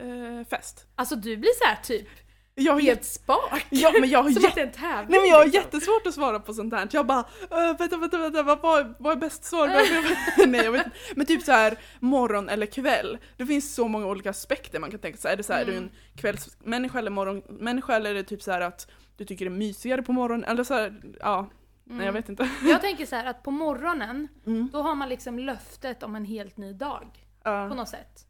Eh, 0.01 0.47
fest. 0.47 0.87
Alltså 0.95 1.17
du 1.17 1.37
blir 1.37 1.51
så 1.63 1.65
här 1.65 1.77
typ 1.83 2.09
Jag 2.55 2.81
helt 2.81 3.05
spak. 3.05 3.67
ja, 3.71 3.93
men 4.01 4.11
jag 4.11 4.23
har, 4.23 4.31
Som 4.31 4.45
att 4.45 4.55
det 4.55 4.61
är 4.61 4.67
en 4.67 4.73
tävling. 4.73 5.11
Nej, 5.11 5.21
men 5.21 5.29
jag 5.31 5.37
har 5.37 5.45
liksom. 5.45 5.63
jättesvårt 5.63 6.07
att 6.07 6.15
svara 6.15 6.41
på 6.41 6.55
sånt 6.55 6.75
här. 6.75 6.89
Jag 6.93 7.07
bara, 7.07 7.25
äh, 7.51 7.79
vänta, 7.79 7.97
vänta, 7.97 8.19
vänta, 8.19 8.43
vad, 8.43 8.95
vad, 8.99 9.13
är 9.13 9.17
bäst 9.17 9.45
svar? 9.45 9.69
Nej, 10.47 10.65
jag 10.65 10.73
vet 10.73 10.87
inte. 10.87 10.97
Men 11.17 11.27
typ 11.27 11.43
så 11.43 11.53
här 11.53 11.79
morgon 12.01 12.49
eller 12.49 12.67
kväll. 12.67 13.19
Det 13.37 13.47
finns 13.47 13.75
så 13.75 13.89
många 13.89 14.07
olika 14.07 14.31
aspekter 14.31 14.81
man 14.81 14.91
kan 14.91 15.01
tänka 15.01 15.19
sig. 15.19 15.33
Är 15.33 15.37
det 15.37 15.43
så 15.43 15.53
här, 15.53 15.61
är 15.61 15.67
du 15.67 15.73
Mm. 15.73 15.85
en 15.85 15.91
kvällsmänniska 16.17 16.99
eller 16.99 17.11
morgonmänniska 17.11 17.97
eller 17.97 18.11
är 18.11 18.15
det 18.15 18.25
typ 18.25 18.43
så 18.43 18.53
att 18.53 18.91
du 19.17 19.25
tycker 19.25 19.45
det 19.45 19.49
är 19.49 19.59
mysigare 19.59 20.03
på 20.03 20.13
morgonen? 20.13 20.45
Eller 20.45 20.65
så 20.65 20.75
här, 20.75 21.01
ja, 21.21 21.47
nej 21.85 21.97
jag 21.97 22.03
Mm. 22.03 22.15
vet 22.15 22.29
inte. 22.29 22.51
Jag 22.65 22.81
tänker 22.81 23.07
så 23.07 23.17
här 23.17 23.25
att 23.27 23.43
på 23.43 23.51
morgonen, 23.51 24.29
Mm. 24.47 24.69
då 24.73 24.83
har 24.83 24.95
man 24.95 25.09
liksom 25.09 25.39
löftet 25.39 26.03
om 26.03 26.17
en 26.17 26.25
helt 26.25 26.57
ny 26.57 26.73
dag. 26.73 27.27
Ja, 27.45 27.69
På 27.69 27.75
något 27.75 27.89
sätt. 27.89 28.27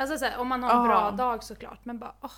Alltså 0.00 0.18
så 0.18 0.24
här, 0.24 0.38
om 0.38 0.48
man 0.48 0.62
har 0.62 0.70
en 0.70 0.76
Aha. 0.76 0.86
bra 0.86 1.10
dag 1.10 1.44
såklart, 1.44 1.84
men 1.84 1.98
bara 1.98 2.14
åh, 2.20 2.30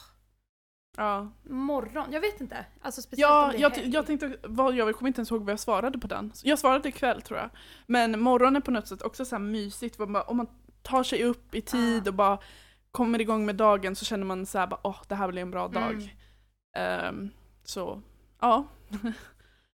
ja. 0.96 1.28
morgon. 1.44 2.12
Jag 2.12 2.20
vet 2.20 2.40
inte. 2.40 2.66
Alltså 2.82 3.02
speciellt 3.02 3.30
Ja, 3.30 3.44
om 3.44 3.50
det 3.50 3.56
är 3.56 3.60
jag, 3.60 3.70
helg. 3.70 3.90
jag 3.94 4.06
tänkte, 4.06 4.36
vad, 4.42 4.74
jag 4.74 4.94
kommer 4.96 5.08
inte 5.08 5.18
ens 5.18 5.30
ihåg 5.30 5.40
vad 5.44 5.52
jag 5.52 5.60
svarade 5.60 5.98
på 5.98 6.06
den. 6.06 6.32
Jag 6.44 6.58
svarade 6.58 6.88
ikväll 6.88 7.22
tror 7.22 7.38
jag. 7.38 7.50
Men 7.86 8.20
morgonen 8.20 8.62
på 8.62 8.70
något 8.70 8.88
sätt 8.88 9.02
också 9.02 9.24
så 9.24 9.34
här 9.36 9.42
mysigt, 9.42 9.98
man, 9.98 10.22
om 10.26 10.36
man 10.36 10.46
tar 10.82 11.02
sig 11.02 11.24
upp 11.24 11.54
i 11.54 11.60
tid 11.62 12.02
Ah. 12.06 12.08
och 12.10 12.14
bara 12.14 12.38
kommer 12.90 13.20
igång 13.20 13.46
med 13.46 13.56
dagen 13.56 13.96
så 13.96 14.04
känner 14.04 14.24
man 14.24 14.46
så 14.46 14.58
här 14.58 14.66
bara, 14.66 14.80
åh 14.82 15.00
det 15.08 15.14
här 15.14 15.28
blir 15.28 15.42
en 15.42 15.50
bra 15.50 15.68
dag. 15.68 15.92
Mm. 15.92 16.08
Ehm, 16.76 17.30
så, 17.66 18.02
ja. 18.40 18.64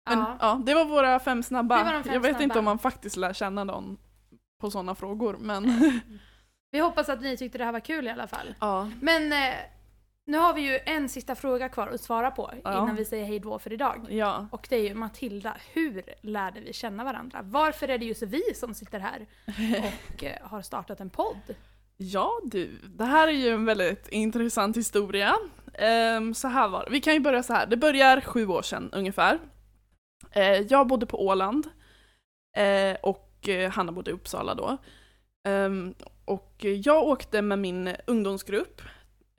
Men 0.08 0.18
Ja. 0.18 0.36
ja. 0.40 0.60
det 0.66 0.74
var 0.74 0.84
våra 0.84 1.20
fem 1.20 1.42
snabba. 1.42 1.84
Fem 1.84 2.12
jag 2.14 2.20
vet 2.20 2.30
inte 2.40 2.44
snabba. 2.44 2.58
om 2.58 2.64
man 2.64 2.78
faktiskt 2.78 3.16
lär 3.16 3.32
känna 3.32 3.64
någon 3.64 3.98
på 4.60 4.70
sådana 4.70 4.94
frågor, 4.94 5.36
men 5.40 5.72
Vi 6.70 6.78
hoppas 6.78 7.08
att 7.08 7.20
ni 7.22 7.36
tyckte 7.36 7.58
det 7.58 7.64
här 7.64 7.72
var 7.72 7.80
kul 7.80 8.06
i 8.06 8.10
alla 8.10 8.26
fall. 8.26 8.54
ja. 8.60 8.90
Men 9.00 9.32
eh, 9.32 9.54
nu 10.26 10.38
har 10.38 10.54
vi 10.54 10.60
ju 10.60 10.78
en 10.86 11.08
sista 11.08 11.34
fråga 11.34 11.68
kvar 11.68 11.86
att 11.88 12.00
svara 12.00 12.30
på 12.30 12.52
Ja. 12.64 12.72
innan 12.82 12.96
vi 12.96 13.04
säger 13.04 13.24
hej 13.24 13.38
då 13.38 13.58
för 13.58 13.72
idag. 13.72 14.06
ja. 14.10 14.46
Och 14.52 14.66
det 14.70 14.76
är 14.76 14.88
ju 14.88 14.94
Matilda, 14.94 15.56
hur 15.72 16.02
lärde 16.22 16.60
vi 16.60 16.72
känna 16.72 17.04
varandra? 17.04 17.40
Varför 17.42 17.88
är 17.88 17.98
det 17.98 18.04
just 18.04 18.22
vi 18.22 18.42
som 18.54 18.74
sitter 18.74 18.98
här 19.00 19.26
och 20.14 20.24
eh, 20.24 20.36
har 20.48 20.62
startat 20.62 21.00
en 21.00 21.10
podd? 21.10 21.54
Ja 21.96 22.30
du, 22.44 22.78
det 22.88 23.04
här 23.04 23.28
är 23.28 23.32
ju 23.32 23.48
en 23.48 23.64
väldigt 23.64 24.08
intressant 24.08 24.76
historia. 24.76 25.34
Um, 25.80 26.34
så 26.34 26.48
här 26.48 26.68
var 26.68 26.84
det, 26.84 26.90
vi 26.90 27.00
kan 27.00 27.14
ju 27.14 27.20
börja 27.20 27.42
så 27.42 27.52
här. 27.52 27.66
det 27.66 27.76
börjar 27.76 28.20
sju 28.20 28.46
år 28.46 28.62
sedan 28.62 28.90
ungefär. 28.92 29.38
Uh, 30.36 30.42
jag 30.42 30.86
bodde 30.86 31.06
på 31.06 31.26
Åland 31.26 31.66
uh, 32.58 32.96
och 33.02 33.48
eh, 33.48 33.70
Hanna 33.70 33.92
bodde 33.92 34.10
i 34.10 34.14
Uppsala 34.14 34.54
då. 34.54 34.76
Um, 35.48 35.94
och 36.24 36.54
jag 36.60 37.02
åkte 37.02 37.42
med 37.42 37.58
min 37.58 37.96
ungdomsgrupp 38.06 38.82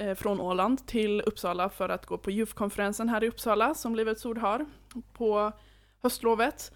uh, 0.02 0.13
från 0.13 0.39
Åland 0.39 0.88
till 0.88 1.21
Uppsala 1.21 1.69
för 1.69 1.89
att 1.89 2.06
gå 2.06 2.17
på 2.17 2.32
JUF-konferensen 2.32 3.10
här 3.10 3.23
i 3.23 3.28
Uppsala 3.28 3.73
som 3.73 3.95
Livets 3.95 4.25
Ord 4.25 4.38
har 4.38 4.65
på 5.13 5.52
höstlovet. 6.02 6.71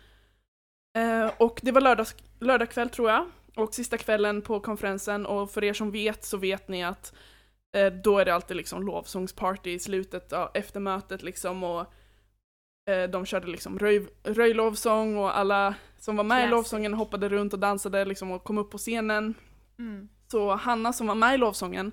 Ehm, 0.97 1.29
och 1.37 1.59
det 1.63 1.71
var 1.71 1.81
lördags, 1.81 2.15
lördag 2.39 2.69
kväll 2.69 2.89
tror 2.89 3.09
jag, 3.09 3.25
och 3.55 3.73
sista 3.73 3.97
kvällen 3.97 4.41
på 4.41 4.59
konferensen 4.59 5.25
och 5.25 5.51
för 5.51 5.63
er 5.63 5.73
som 5.73 5.91
vet 5.91 6.25
så 6.25 6.37
vet 6.37 6.67
ni 6.67 6.83
att 6.83 7.13
eh, 7.73 7.93
då 7.93 8.19
är 8.19 8.25
det 8.25 8.33
alltid 8.33 8.57
liksom 8.57 8.83
lovsångsparty 8.83 9.71
i 9.71 9.79
slutet 9.79 10.33
av 10.33 10.49
efter 10.53 10.79
mötet 10.79 11.23
liksom 11.23 11.63
och 11.63 11.93
eh, 12.89 13.09
de 13.09 13.25
körde 13.25 13.47
liksom 13.47 13.79
röj, 13.79 14.07
röjlovsång 14.23 15.17
och 15.17 15.37
alla 15.37 15.75
som 15.99 16.15
var 16.15 16.23
med 16.23 16.37
Classic. 16.37 16.47
i 16.47 16.51
lovsången 16.51 16.93
hoppade 16.93 17.29
runt 17.29 17.53
och 17.53 17.59
dansade 17.59 18.05
liksom 18.05 18.31
och 18.31 18.43
kom 18.43 18.57
upp 18.57 18.71
på 18.71 18.77
scenen. 18.77 19.33
Mm. 19.79 20.09
Så 20.31 20.55
Hanna 20.55 20.93
som 20.93 21.07
var 21.07 21.15
med 21.15 21.35
i 21.35 21.37
lovsången, 21.37 21.91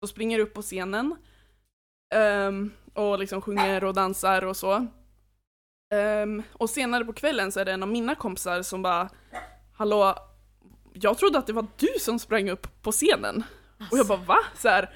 så 0.00 0.06
springer 0.06 0.38
upp 0.38 0.54
på 0.54 0.62
scenen 0.62 1.16
ehm, 2.14 2.70
och 2.94 3.18
liksom 3.18 3.42
sjunger 3.42 3.84
och 3.84 3.94
dansar 3.94 4.44
och 4.44 4.56
så. 4.56 4.86
Ehm, 5.94 6.42
och 6.52 6.70
senare 6.70 7.04
på 7.04 7.12
kvällen 7.12 7.52
så 7.52 7.60
är 7.60 7.64
det 7.64 7.72
en 7.72 7.82
av 7.82 7.88
mina 7.88 8.14
kompisar 8.14 8.62
som 8.62 8.82
bara 8.82 9.08
Hallå, 9.78 10.14
jag 10.92 11.18
trodde 11.18 11.38
att 11.38 11.46
det 11.46 11.52
var 11.52 11.66
du 11.76 11.88
som 12.00 12.18
sprang 12.18 12.50
upp 12.50 12.82
på 12.82 12.92
scenen. 12.92 13.44
Och 13.90 13.98
jag 13.98 14.06
bara 14.06 14.18
va? 14.18 14.38
Så 14.54 14.68
här. 14.68 14.94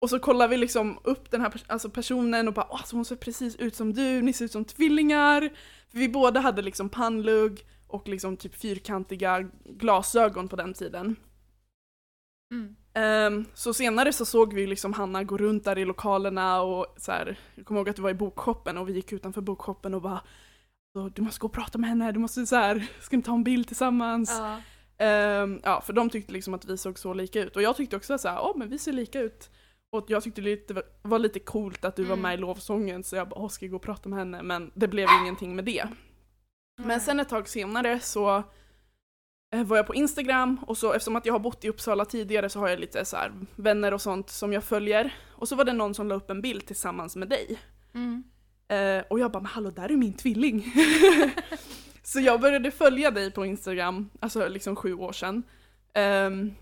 Och 0.00 0.10
så 0.10 0.18
kollar 0.18 0.48
vi 0.48 0.56
liksom 0.56 0.98
upp 1.04 1.30
den 1.30 1.40
här 1.40 1.50
pers- 1.50 1.64
alltså 1.66 1.90
personen 1.90 2.48
och 2.48 2.54
bara 2.54 2.66
alltså 2.66 2.96
hon 2.96 3.04
ser 3.04 3.16
precis 3.16 3.56
ut 3.56 3.74
som 3.74 3.92
du, 3.94 4.22
ni 4.22 4.32
ser 4.32 4.44
ut 4.44 4.52
som 4.52 4.64
tvillingar. 4.64 5.50
För 5.90 5.98
vi 5.98 6.08
båda 6.08 6.40
hade 6.40 6.62
liksom 6.62 6.88
pannlugg 6.88 7.66
och 7.86 8.08
liksom 8.08 8.36
typ 8.36 8.54
fyrkantiga 8.54 9.40
glasögon 9.64 10.48
på 10.48 10.56
den 10.56 10.74
tiden. 10.74 11.16
Mm. 12.54 12.76
Ehm, 12.94 13.44
så 13.54 13.74
senare 13.74 14.12
så 14.12 14.24
såg 14.24 14.54
vi 14.54 14.66
liksom 14.66 14.92
Hanna 14.92 15.24
gå 15.24 15.38
runt 15.38 15.64
där 15.64 15.78
i 15.78 15.84
lokalerna 15.84 16.62
och 16.62 16.86
så 16.96 17.12
här, 17.12 17.38
jag 17.54 17.66
kommer 17.66 17.80
ihåg 17.80 17.88
att 17.88 17.96
det 17.96 18.02
var 18.02 18.10
i 18.10 18.14
bokshoppen 18.14 18.78
och 18.78 18.88
vi 18.88 18.92
gick 18.92 19.12
utanför 19.12 19.40
bokshoppen 19.40 19.94
och 19.94 20.02
bara 20.02 20.20
"Så, 20.92 21.08
du 21.08 21.22
måste 21.22 21.40
gå 21.40 21.46
och 21.46 21.52
prata 21.52 21.78
med 21.78 21.90
henne, 21.90 22.12
du 22.12 22.18
måste 22.18 22.46
så 22.46 22.56
här, 22.56 22.86
ska 23.00 23.16
ni 23.16 23.22
ta 23.22 23.34
en 23.34 23.44
bild 23.44 23.66
tillsammans? 23.66 24.30
Ja. 24.38 24.60
Ehm, 25.04 25.60
ja, 25.64 25.80
för 25.80 25.92
de 25.92 26.10
tyckte 26.10 26.32
liksom 26.32 26.54
att 26.54 26.64
vi 26.64 26.78
såg 26.78 26.98
så 26.98 27.14
lika 27.14 27.40
ut 27.44 27.56
och 27.56 27.62
jag 27.62 27.76
tyckte 27.76 27.96
också 27.96 28.18
så 28.18 28.28
här, 28.28 28.36
ja 28.36 28.52
men 28.56 28.68
vi 28.68 28.78
ser 28.78 28.92
lika 28.92 29.20
ut. 29.20 29.50
Och 29.90 30.04
jag 30.08 30.22
tyckte 30.22 30.40
det 30.40 30.82
var 31.02 31.18
lite 31.18 31.38
coolt 31.40 31.84
att 31.84 31.96
du 31.96 32.02
var 32.04 32.12
Mm. 32.12 32.22
med 32.22 32.34
i 32.34 32.36
lovsången 32.36 33.04
så 33.04 33.16
jag 33.16 33.28
bara, 33.28 33.40
åh 33.40 33.48
ska 33.48 33.64
jag 33.64 33.70
gå 33.70 33.76
och 33.76 33.82
prata 33.82 34.08
med 34.08 34.18
henne? 34.18 34.42
Men 34.42 34.70
det 34.74 34.88
blev 34.88 35.08
ingenting 35.22 35.56
med 35.56 35.64
det. 35.64 35.88
Men 36.82 37.00
sen 37.00 37.20
ett 37.20 37.28
tag 37.28 37.48
senare 37.48 38.00
så 38.00 38.42
eh, 39.54 39.64
var 39.64 39.76
jag 39.76 39.86
på 39.86 39.94
Instagram 39.94 40.56
och 40.66 40.78
så 40.78 40.92
eftersom 40.92 41.16
att 41.16 41.26
jag 41.26 41.34
har 41.34 41.38
bott 41.40 41.64
i 41.64 41.68
Uppsala 41.68 42.04
tidigare 42.04 42.48
så 42.48 42.58
har 42.58 42.68
jag 42.68 42.80
lite 42.80 43.04
så 43.04 43.16
här 43.16 43.32
vänner 43.56 43.94
och 43.94 44.02
sånt 44.02 44.30
som 44.30 44.52
jag 44.52 44.64
följer. 44.64 45.14
Och 45.28 45.48
så 45.48 45.56
var 45.56 45.64
det 45.64 45.72
någon 45.72 45.94
som 45.94 46.08
la 46.08 46.14
upp 46.14 46.30
en 46.30 46.40
bild 46.40 46.66
tillsammans 46.66 47.16
med 47.16 47.28
dig. 47.28 47.58
Mm. 47.94 48.22
Eh, 48.68 49.04
och 49.10 49.18
jag 49.18 49.30
bara, 49.32 49.40
men 49.42 49.46
hallå 49.46 49.70
där 49.70 49.90
är 49.92 49.96
min 49.96 50.12
tvilling. 50.12 50.72
så 52.02 52.20
jag 52.20 52.40
började 52.40 52.70
följa 52.70 53.10
dig 53.10 53.30
på 53.30 53.46
Instagram, 53.46 54.10
alltså 54.20 54.48
liksom 54.48 54.76
sju 54.76 54.94
år 54.94 55.12
sedan. 55.12 55.42
Ehm, 55.94 56.54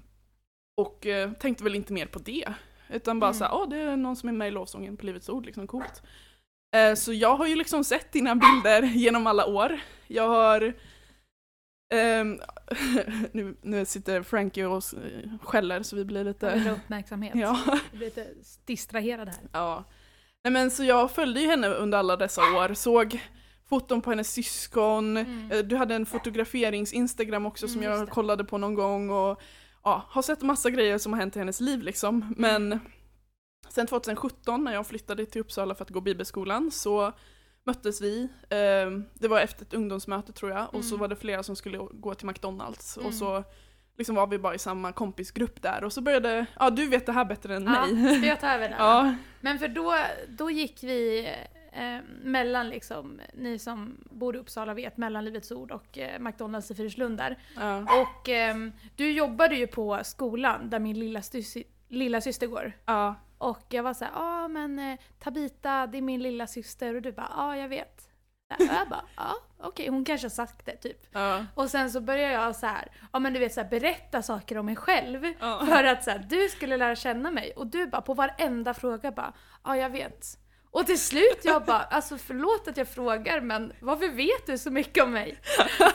och 0.77 1.07
eh, 1.07 1.33
tänkte 1.33 1.65
väl 1.65 1.75
inte 1.75 1.93
mer 1.93 2.07
på 2.07 2.19
det. 2.19 2.55
Utan 2.89 3.21
bara 3.21 3.27
Mm. 3.31 3.39
så 3.39 3.45
här, 3.45 3.55
åh 3.55 3.69
det 3.69 3.77
är 3.77 3.97
någon 3.97 4.17
som 4.17 4.29
är 4.29 4.33
med 4.33 4.49
i 4.49 4.51
lovsången 4.51 4.97
på 4.97 5.07
Livets 5.07 5.29
Ord, 5.29 5.47
liksom 5.47 5.67
coolt. 5.67 6.03
Eh, 6.77 6.95
så 6.95 7.13
jag 7.13 7.37
har 7.37 7.47
ju 7.47 7.57
liksom 7.57 7.85
sett 7.85 8.13
dina 8.13 8.35
bilder 8.35 8.83
genom 8.95 9.27
alla 9.27 9.47
år. 9.47 9.81
Jag 10.07 10.29
har 10.29 10.73
ehm, 11.95 12.41
nu, 13.33 13.57
nu 13.63 13.85
sitter 13.85 14.23
Frankie 14.23 14.67
och 14.67 14.83
skäller 15.43 15.83
så 15.83 15.97
vi 15.97 16.05
blir 16.05 16.19
vill 16.19 16.27
lite... 16.27 16.59
ha 16.59 16.71
uppmärksamhet. 16.71 17.35
Ja. 17.35 17.59
Blir 17.93 18.01
lite 18.07 18.27
distraherad 18.65 19.29
här. 19.29 19.39
Ja. 19.53 19.85
Nej 20.45 20.53
men 20.53 20.71
så 20.71 20.85
jag 20.85 21.11
följde 21.11 21.41
ju 21.41 21.47
henne 21.47 21.69
under 21.69 21.99
alla 21.99 22.17
dessa 22.17 22.41
år, 22.43 22.75
såg 22.75 23.21
foton 23.69 24.01
på 24.03 24.11
hennes 24.11 24.33
syskon, 24.33 25.17
Mm. 25.17 25.51
Eh, 25.53 25.59
du 25.59 25.77
hade 25.77 25.95
en 25.95 26.07
fotograferings-instagram 26.07 27.47
också 27.47 27.69
som 27.69 27.81
Mm, 27.81 27.91
just 27.93 28.01
jag 28.01 28.09
kollade 28.11 28.45
på 28.45 28.59
någon 28.59 28.75
gång 28.75 29.11
och 29.11 29.41
ja, 29.87 30.05
har 30.09 30.23
sett 30.23 30.43
massa 30.43 30.71
grejer 30.71 30.99
som 30.99 31.13
har 31.13 31.21
hänt 31.21 31.37
i 31.37 31.39
hennes 31.39 31.61
liv 31.61 31.83
liksom. 31.83 32.35
Men 32.37 32.81
sen 33.69 33.87
2017 33.87 34.65
när 34.65 34.73
jag 34.73 34.87
flyttade 34.87 35.27
till 35.27 35.41
Uppsala 35.41 35.75
för 35.75 35.85
att 35.85 35.91
gå 35.91 36.01
bibelskolan 36.01 36.71
så 36.71 37.13
möttes 37.67 38.01
vi, 38.01 38.23
eh, 38.51 38.91
det 39.15 39.29
var 39.29 39.41
efter 39.41 39.65
ett 39.65 39.75
ungdomsmöte 39.75 40.33
tror 40.33 40.51
jag, 40.51 40.75
och 40.75 40.85
så 40.85 40.95
Mm. 40.95 41.01
var 41.01 41.09
det 41.09 41.17
flera 41.17 41.43
som 41.43 41.57
skulle 41.57 41.79
gå 41.79 42.15
till 42.15 42.27
McDonalds 42.27 42.97
Mm. 42.97 43.07
och 43.09 43.15
så 43.15 43.45
liksom 43.99 44.15
var 44.17 44.27
vi 44.27 44.39
bara 44.39 44.55
i 44.55 44.59
samma 44.59 44.93
kompisgrupp 44.93 45.63
där 45.63 45.85
och 45.85 45.93
så 45.93 46.01
började, 46.01 46.47
ja 46.59 46.71
du 46.71 46.87
vet 46.89 47.07
det 47.07 47.13
här 47.13 47.25
bättre 47.25 47.57
än 47.57 47.65
Ja, 47.65 47.87
mig. 47.87 48.19
ska 48.19 48.27
jag 48.27 48.41
ta 48.41 48.51
över 48.53 48.69
den? 48.69 48.79
Ja, 48.79 49.15
Men 49.41 49.59
för 49.59 49.69
då, 49.69 49.95
då 50.29 50.51
gick 50.51 50.83
vi 50.83 51.29
eh, 51.77 52.03
mellan 52.23 52.69
liksom, 52.69 53.21
ni 53.35 53.59
som 53.59 53.97
bor 54.11 54.37
i 54.37 54.39
Uppsala 54.39 54.75
vet, 54.75 54.97
mellan 54.97 55.25
Livets 55.25 55.53
Ord 55.53 55.71
och 55.71 55.99
eh, 55.99 56.21
McDonalds 56.21 56.71
i 56.71 56.75
Fyrislund 56.75 57.19
där. 57.19 57.39
ja. 57.57 57.79
Och 58.03 58.29
ehm, 58.29 58.73
du 58.97 59.13
jobbade 59.13 59.57
ju 59.57 59.67
på 59.67 60.01
skolan 60.05 60.71
där 60.71 60.79
min 60.79 60.99
lilla, 60.99 61.23
lilla 61.89 62.21
syster 62.21 62.47
går. 62.47 62.73
ja. 62.87 63.15
Och 63.39 63.67
jag 63.69 63.83
var 63.83 63.95
såhär, 63.95 64.13
ja 64.15 64.45
ah, 64.45 64.49
men 64.49 64.79
eh, 64.79 64.99
Tabita 65.19 65.87
det 65.87 65.99
är 65.99 66.03
min 66.03 66.23
lilla 66.23 66.47
syster 66.47 66.95
och 66.95 67.03
du 67.03 67.13
bara, 67.13 67.31
ja 67.37 67.43
ah, 67.43 67.57
jag 67.57 67.69
vet. 67.69 68.09
Och 68.59 68.65
jag 68.65 68.89
bara, 68.89 69.05
ja 69.17 69.35
okej 69.59 69.89
hon 69.89 70.05
kanske 70.05 70.25
har 70.25 70.31
sagt 70.31 70.67
det 70.67 70.77
typ. 70.77 71.07
ja. 71.13 71.47
Och 71.55 71.71
sen 71.71 71.91
så 71.91 72.01
började 72.01 72.33
jag 72.33 72.57
så 72.57 72.67
här, 72.67 72.89
ja 73.13 73.19
men 73.19 73.33
du 73.33 73.39
vet 73.39 73.55
så 73.55 73.61
här, 73.61 73.69
berätta 73.69 74.23
saker 74.23 74.59
om 74.59 74.67
mig 74.67 74.77
själv. 74.77 75.25
Ja. 75.41 75.67
För 75.67 75.85
att 75.85 76.05
så 76.05 76.11
här, 76.11 76.19
du 76.19 76.49
skulle 76.49 76.77
lära 76.77 76.97
känna 76.97 77.31
mig. 77.31 77.53
Och 77.57 77.67
du 77.67 77.87
bara 77.87 78.03
på 78.03 78.15
varenda 78.15 78.75
fråga 78.75 79.13
bara, 79.13 79.33
ja 79.65 79.77
jag 79.77 79.91
vet. 79.91 80.39
Och 80.71 80.87
till 80.87 81.01
slut 81.01 81.39
jag 81.43 81.65
bara, 81.65 81.83
alltså 81.83 82.19
förlåt 82.19 82.69
att 82.69 82.77
jag 82.77 82.89
frågar 82.89 83.41
men 83.41 83.73
varför 83.81 84.09
vet 84.09 84.47
du 84.47 84.59
så 84.59 84.71
mycket 84.71 85.05
om 85.05 85.11
mig? 85.13 85.39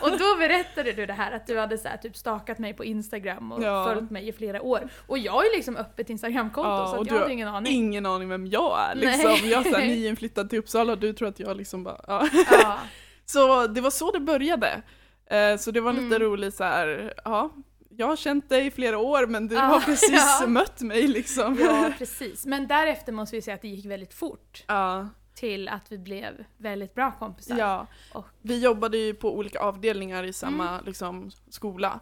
Och 0.02 0.12
då 0.12 0.36
berättade 0.40 0.92
du 0.92 1.06
det 1.06 1.14
här 1.14 1.32
att 1.32 1.48
du 1.48 1.60
hade 1.60 1.78
så 1.78 1.88
här, 1.88 1.98
typ 1.98 2.18
stakat 2.18 2.60
mig 2.60 2.74
på 2.74 2.86
Instagram 2.86 3.52
och 3.52 3.64
Ja. 3.64 3.86
följt 3.94 4.12
mig 4.12 4.28
i 4.28 4.32
flera 4.34 4.62
år. 4.62 4.90
Och 5.08 5.18
jag 5.18 5.32
har 5.32 5.44
ju 5.44 5.50
liksom 5.56 5.76
öppet 5.78 6.10
Instagramkonto 6.10 6.70
Ja, 6.70 6.88
så 6.96 7.02
att 7.02 7.08
jag 7.08 7.14
har 7.14 7.22
hade 7.22 7.34
ingen 7.34 7.48
aning. 7.48 7.74
Ingen 7.74 8.06
aning 8.06 8.30
vem 8.30 8.48
jag 8.48 8.80
är 8.80 8.96
Nej. 8.96 9.06
liksom. 9.06 9.50
Jag 9.50 9.66
är 9.68 9.72
såhär 9.72 9.88
nyinflyttad 9.88 10.50
till 10.50 10.60
Uppsala 10.60 10.94
och 10.94 11.00
du 11.00 11.14
tror 11.14 11.28
att 11.28 11.40
jag 11.40 11.58
liksom 11.58 11.84
bara, 11.84 12.02
ja. 12.08 12.28
Ja. 12.52 12.78
Så 13.26 13.68
det 13.68 13.82
var 13.82 13.90
så 13.92 14.12
det 14.12 14.20
började. 14.20 14.82
Eh, 15.26 15.58
Så 15.58 15.72
det 15.72 15.82
var 15.82 15.94
lite 15.94 16.06
Mm. 16.16 16.20
roligt 16.20 16.56
så 16.56 16.64
här, 16.64 17.14
ja, 17.26 17.52
jag 17.98 18.08
har 18.08 18.16
känt 18.16 18.50
dig 18.50 18.66
i 18.68 18.72
flera 18.72 18.98
år 18.98 19.28
men 19.28 19.48
du 19.48 19.56
Ja, 19.56 19.62
har 19.62 19.80
precis 19.80 20.38
ja. 20.42 20.48
mött 20.48 20.82
mig 20.82 21.08
liksom. 21.08 21.58
ja 21.60 21.92
precis. 21.98 22.46
Men 22.46 22.68
därefter 22.68 23.12
måste 23.12 23.36
vi 23.36 23.42
säga 23.42 23.56
att 23.56 23.62
det 23.62 23.68
gick 23.68 23.86
väldigt 23.86 24.14
fort. 24.14 24.64
Ja, 24.68 25.08
Till 25.36 25.68
att 25.68 25.92
vi 25.92 25.98
blev 25.98 26.46
väldigt 26.58 26.96
bra 26.96 27.12
kompisar. 27.20 27.58
ja. 27.58 27.88
Och- 28.14 28.26
Vi 28.42 28.60
jobbade 28.64 28.98
ju 28.98 29.14
på 29.14 29.38
olika 29.38 29.60
avdelningar 29.60 30.24
i 30.24 30.34
samma 30.34 30.70
Mm. 30.70 30.86
liksom, 30.86 31.32
skola. 31.50 32.00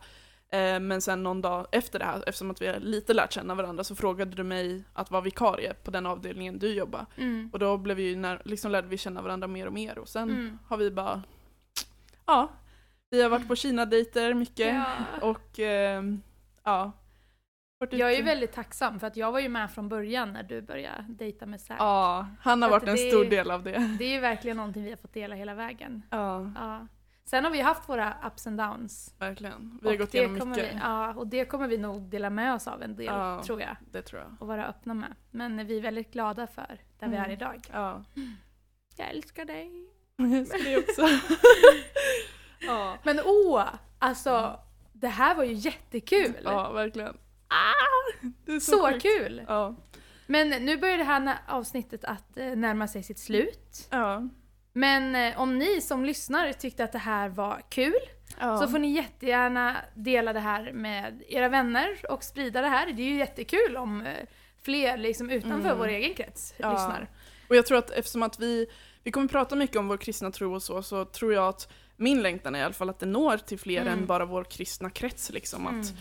Eh, 0.51 0.79
Men 0.79 1.01
sen 1.01 1.23
någon 1.23 1.41
dag 1.41 1.67
efter 1.71 1.99
det 1.99 2.05
här, 2.05 2.17
eftersom 2.27 2.51
att 2.51 2.61
vi 2.61 2.67
har 2.67 2.79
lite 2.79 3.13
lärt 3.13 3.33
känna 3.33 3.55
varandra, 3.55 3.83
så 3.83 3.95
frågade 3.95 4.35
du 4.35 4.43
mig 4.43 4.83
att 4.93 5.11
vara 5.11 5.21
vikarie 5.21 5.73
på 5.73 5.91
den 5.91 6.05
avdelningen 6.05 6.59
du 6.59 6.73
jobbar. 6.73 7.05
Mm. 7.17 7.49
Och 7.53 7.59
då 7.59 7.77
blev 7.77 7.97
vi 7.97 8.15
när, 8.15 8.41
liksom 8.45 8.71
lärde 8.71 8.87
vi 8.87 8.97
känna 8.97 9.21
varandra 9.21 9.47
mer 9.47 9.67
och 9.67 9.73
mer 9.73 9.97
och 9.99 10.09
sen 10.09 10.29
Mm. 10.29 10.59
har 10.67 10.77
vi 10.77 10.91
bara, 10.91 11.23
ja, 12.25 12.51
vi 13.09 13.21
har 13.21 13.29
varit 13.29 13.47
på 13.47 13.55
Kina-dejter 13.55 14.33
mycket 14.33 14.75
Ja. 14.75 14.85
och 15.21 15.59
ehm, 15.59 16.21
ja. 16.63 16.91
Jag 17.91 18.11
är 18.13 18.17
ju 18.17 18.23
väldigt 18.23 18.51
tacksam 18.51 18.99
för 18.99 19.07
att 19.07 19.17
jag 19.17 19.31
var 19.31 19.39
ju 19.39 19.49
med 19.49 19.71
från 19.71 19.89
början 19.89 20.33
när 20.33 20.43
du 20.43 20.61
började 20.61 21.05
dejta 21.09 21.45
med 21.45 21.61
Zack. 21.61 21.77
Ja, 21.79 22.27
han 22.41 22.61
har 22.61 22.69
varit 22.69 22.87
en 22.87 22.97
stor 22.97 23.25
del 23.25 23.51
av 23.51 23.63
det. 23.63 23.95
Det 23.99 24.05
är 24.05 24.09
ju 24.11 24.19
verkligen 24.19 24.57
någonting 24.57 24.83
vi 24.83 24.89
har 24.89 24.97
fått 24.97 25.13
dela 25.13 25.35
hela 25.35 25.53
vägen. 25.53 26.01
Ja, 26.09 26.51
Ja. 26.55 26.87
Sen 27.25 27.43
har 27.43 27.51
vi 27.51 27.61
haft 27.61 27.89
våra 27.89 28.13
ups 28.27 28.47
and 28.47 28.57
downs. 28.57 29.15
verkligen. 29.19 29.79
Vi 29.81 29.87
har 29.87 29.93
Och 29.95 29.99
gått 29.99 30.13
igenom 30.13 30.49
mycket. 30.49 30.73
Vi, 30.73 30.79
ja, 30.81 31.13
och 31.13 31.27
det 31.27 31.45
kommer 31.45 31.67
vi 31.67 31.77
nog 31.77 32.01
dela 32.01 32.29
med 32.29 32.53
oss 32.53 32.67
av 32.67 32.81
en 32.83 32.95
del, 32.95 33.05
Ja. 33.05 33.43
tror 33.45 33.61
jag. 33.61 33.75
Det 33.91 34.01
tror 34.01 34.21
jag. 34.21 34.35
Och 34.41 34.47
vara 34.47 34.67
öppna 34.67 34.93
med. 34.93 35.15
Men 35.31 35.67
vi 35.67 35.77
är 35.77 35.81
väldigt 35.81 36.11
glada 36.13 36.47
för 36.47 36.77
där 36.99 37.07
vi 37.07 37.15
Mm. 37.15 37.29
är 37.29 37.33
idag. 37.33 37.61
Ja, 37.73 38.03
Jag 38.97 39.09
älskar 39.09 39.45
dig. 39.45 39.87
jag 40.15 40.47
ska 40.47 40.57
det 40.57 40.77
också. 40.77 41.01
ja. 42.59 42.97
Men 43.03 43.19
åh! 43.25 43.63
Alltså, 43.99 44.59
det 44.93 45.07
här 45.07 45.35
var 45.35 45.43
ju 45.43 45.53
jättekul! 45.53 46.33
ja, 46.43 46.71
verkligen. 46.71 47.17
Är 48.47 48.59
så, 48.59 48.71
Så 48.71 48.99
kul! 48.99 49.41
Ja. 49.47 49.75
Men 50.27 50.49
nu 50.49 50.77
börjar 50.77 50.97
det 50.97 51.03
här 51.03 51.37
avsnittet 51.47 52.03
att 52.03 52.37
eh, 52.37 52.45
närma 52.45 52.87
sig 52.87 53.03
sitt 53.03 53.19
slut. 53.19 53.87
Ja. 53.89 54.27
Men 54.73 55.15
eh, 55.15 55.41
om 55.41 55.57
ni 55.57 55.81
som 55.81 56.05
lyssnar 56.05 56.53
tyckte 56.53 56.83
att 56.83 56.91
det 56.91 56.97
här 56.97 57.29
var 57.29 57.61
kul 57.69 57.93
Ja. 58.39 58.57
så 58.57 58.67
får 58.67 58.79
ni 58.79 58.91
jättegärna 58.91 59.75
dela 59.95 60.33
det 60.33 60.39
här 60.39 60.71
med 60.73 61.23
era 61.27 61.49
vänner 61.49 61.97
och 62.09 62.23
sprida 62.23 62.61
det 62.61 62.67
här. 62.67 62.91
Det 62.91 63.01
är 63.01 63.05
ju 63.09 63.15
jättekul 63.17 63.77
om 63.77 64.01
eh, 64.01 64.13
fler 64.61 64.97
liksom 64.97 65.29
utanför 65.29 65.65
Mm. 65.69 65.77
vår 65.77 65.87
egen 65.87 66.13
krets 66.13 66.53
Ja. 66.57 66.71
lyssnar. 66.71 67.07
Och 67.49 67.55
jag 67.55 67.65
tror 67.65 67.77
att 67.77 67.91
eftersom 67.91 68.23
att 68.23 68.39
vi, 68.39 68.67
vi 69.03 69.11
kommer 69.11 69.27
prata 69.27 69.55
mycket 69.55 69.75
om 69.77 69.87
vår 69.87 69.97
kristna 69.97 70.31
tro 70.31 70.53
och 70.55 70.63
så, 70.63 70.83
så 70.83 71.05
tror 71.05 71.33
jag 71.33 71.47
att 71.47 71.71
min 71.99 72.21
längtan 72.21 72.55
är 72.55 72.59
i 72.59 72.63
alla 72.63 72.73
fall 72.73 72.89
att 72.89 72.99
det 72.99 73.05
når 73.05 73.37
till 73.37 73.59
fler 73.59 73.81
Mm. 73.81 73.93
än 73.99 74.05
bara 74.05 74.25
vår 74.25 74.43
kristna 74.43 74.89
krets 74.89 75.29
liksom. 75.29 75.67
Att, 75.67 75.93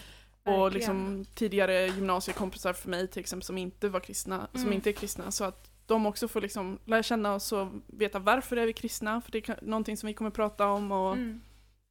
Mm. 0.45 0.61
Och 0.61 0.73
liksom 0.73 1.25
tidigare 1.35 1.87
gymnasiekompisar 1.87 2.73
för 2.73 2.89
mig 2.89 3.09
till 3.09 3.21
exempel 3.21 3.45
som 3.47 3.59
inte 3.59 3.89
var 3.89 4.01
kristna, 4.01 4.49
som 4.53 4.61
Mm. 4.63 4.73
inte 4.73 4.91
är 4.91 4.93
kristna. 4.93 5.31
Så 5.31 5.45
att 5.45 5.71
de 5.87 6.07
också 6.07 6.29
får 6.29 6.41
liksom 6.41 6.79
lära 6.85 7.03
känna 7.03 7.35
oss 7.35 7.53
och 7.53 7.69
veta 7.87 8.19
varför 8.19 8.57
är 8.57 8.67
vi 8.67 8.73
kristna, 8.73 9.21
för 9.21 9.33
det 9.33 9.49
är 9.49 9.59
någonting 9.63 9.97
som 9.97 10.07
vi 10.07 10.15
kommer 10.15 10.31
prata 10.31 10.67
om 10.67 10.93
och 10.93 11.13
Mm. 11.13 11.41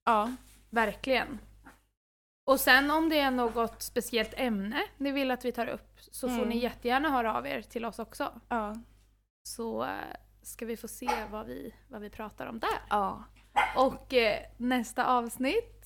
ja. 0.06 0.32
Verkligen. 0.70 1.39
Och 2.46 2.60
sen 2.60 2.91
om 2.91 3.10
det 3.10 3.20
är 3.20 3.32
något 3.32 3.82
speciellt 3.82 4.34
ämne 4.38 4.84
ni 4.98 5.12
vill 5.12 5.32
att 5.32 5.46
vi 5.46 5.52
tar 5.52 5.67
upp 5.67 5.98
så 6.12 6.28
får 6.28 6.36
Mm. 6.38 6.50
ni 6.50 6.58
jättegärna 6.58 7.10
höra 7.10 7.38
av 7.38 7.48
er 7.48 7.62
till 7.62 7.86
oss 7.86 8.00
också. 8.00 8.32
Ja. 8.50 8.76
Så 9.43 9.84
eh, 9.84 9.89
ska 10.41 10.65
vi 10.65 10.78
få 10.78 10.88
se 10.88 11.10
vad 11.32 11.46
vi, 11.46 11.74
vad 11.88 12.02
vi 12.02 12.10
pratar 12.10 12.48
om 12.48 12.60
där. 12.60 12.80
ja. 12.89 13.24
Och 13.76 14.13
eh, 14.13 14.39
nästa 14.58 15.06
avsnitt 15.06 15.86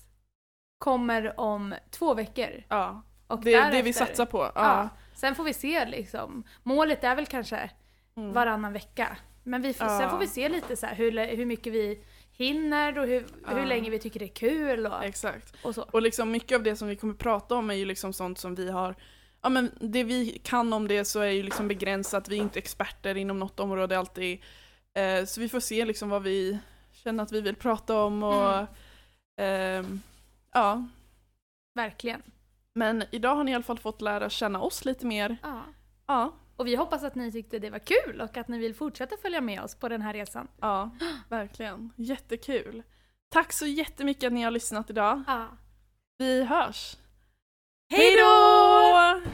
kommer 0.77 1.39
om 1.39 1.75
två 1.91 2.13
veckor. 2.13 2.63
ja. 2.69 3.03
Och 3.27 3.41
Det 3.43 3.53
är 3.53 3.71
det 3.71 3.81
vi 3.81 3.93
satsar 3.93 4.25
på. 4.25 4.37
Ja. 4.37 4.51
Ja. 4.55 4.89
Sen 5.15 5.35
får 5.35 5.43
vi 5.43 5.53
se 5.53 5.85
liksom. 5.85 6.43
Målet 6.63 7.03
är 7.03 7.15
väl 7.15 7.25
kanske 7.25 7.69
Mm. 8.17 8.33
varannan 8.33 8.73
vecka. 8.73 9.17
Men 9.43 9.61
vi 9.61 9.73
får, 9.73 9.87
Ja. 9.87 9.99
sen 9.99 10.09
får 10.09 10.17
vi 10.17 10.27
se 10.27 10.49
lite 10.49 10.75
så 10.75 10.85
här 10.85 10.95
hur, 10.95 11.35
hur 11.35 11.45
mycket 11.45 11.73
vi 11.73 12.03
hinner 12.31 12.99
och 12.99 13.07
hur, 13.07 13.25
hur 13.47 13.59
Ja. 13.59 13.65
länge 13.65 13.89
vi 13.89 13.99
tycker 13.99 14.19
det 14.19 14.25
är 14.25 14.35
kul 14.35 14.85
och, 14.87 15.03
Exakt. 15.03 15.53
och 15.63 15.75
så. 15.75 15.81
Och 15.91 16.01
liksom 16.01 16.31
mycket 16.31 16.55
av 16.55 16.63
det 16.63 16.75
som 16.75 16.87
vi 16.87 16.95
kommer 16.95 17.13
prata 17.13 17.55
om 17.55 17.69
är 17.69 17.73
ju 17.73 17.85
liksom 17.85 18.13
sånt 18.13 18.37
som 18.39 18.55
vi 18.55 18.71
har 18.71 18.95
Ja 19.41 19.49
men 19.49 19.71
det 19.81 20.03
vi 20.03 20.41
kan 20.43 20.73
om 20.73 20.87
det 20.87 21.05
så 21.05 21.19
är 21.19 21.29
ju 21.29 21.43
liksom 21.43 21.67
begränsat, 21.67 22.29
vi 22.29 22.37
är 22.37 22.41
inte 22.41 22.59
experter 22.59 23.17
inom 23.17 23.39
något 23.39 23.59
område 23.59 23.99
alltid. 23.99 24.41
Eh, 24.93 25.25
så 25.25 25.41
vi 25.41 25.49
får 25.49 25.59
se 25.59 25.85
liksom 25.85 26.09
vad 26.09 26.23
vi 26.23 26.59
känner 27.03 27.23
att 27.23 27.31
vi 27.31 27.41
vill 27.41 27.55
prata 27.55 28.03
om 28.03 28.23
och 28.23 28.53
Mm. 28.53 28.65
ehm, 29.85 30.01
ja. 30.53 30.87
Verkligen. 31.75 32.21
Men 32.73 33.03
idag 33.11 33.35
har 33.35 33.43
ni 33.43 33.51
i 33.51 33.53
alla 33.55 33.63
fall 33.63 33.79
fått 33.79 34.01
lära 34.01 34.29
känna 34.29 34.61
oss 34.61 34.85
lite 34.85 35.05
mer. 35.05 35.37
Ja. 35.43 35.61
Ja, 36.07 36.33
Och 36.55 36.67
vi 36.67 36.75
hoppas 36.75 37.03
att 37.03 37.15
ni 37.15 37.31
tyckte 37.31 37.59
det 37.59 37.69
var 37.69 37.79
kul 37.79 38.21
och 38.21 38.37
att 38.37 38.47
ni 38.47 38.57
vill 38.59 38.75
fortsätta 38.75 39.17
följa 39.21 39.41
med 39.41 39.61
oss 39.63 39.75
på 39.75 39.89
den 39.89 40.01
här 40.01 40.13
resan. 40.13 40.47
ja, 40.61 40.89
verkligen. 41.29 41.93
Jättekul. 41.95 42.83
Tack 43.29 43.53
så 43.53 43.65
jättemycket 43.65 44.27
att 44.27 44.33
ni 44.33 44.41
har 44.43 44.51
lyssnat 44.51 44.89
idag. 44.89 45.23
Ja. 45.27 45.47
Vi 46.17 46.43
hörs. 46.43 46.97
Hej 47.89 48.15
då! 48.17 49.30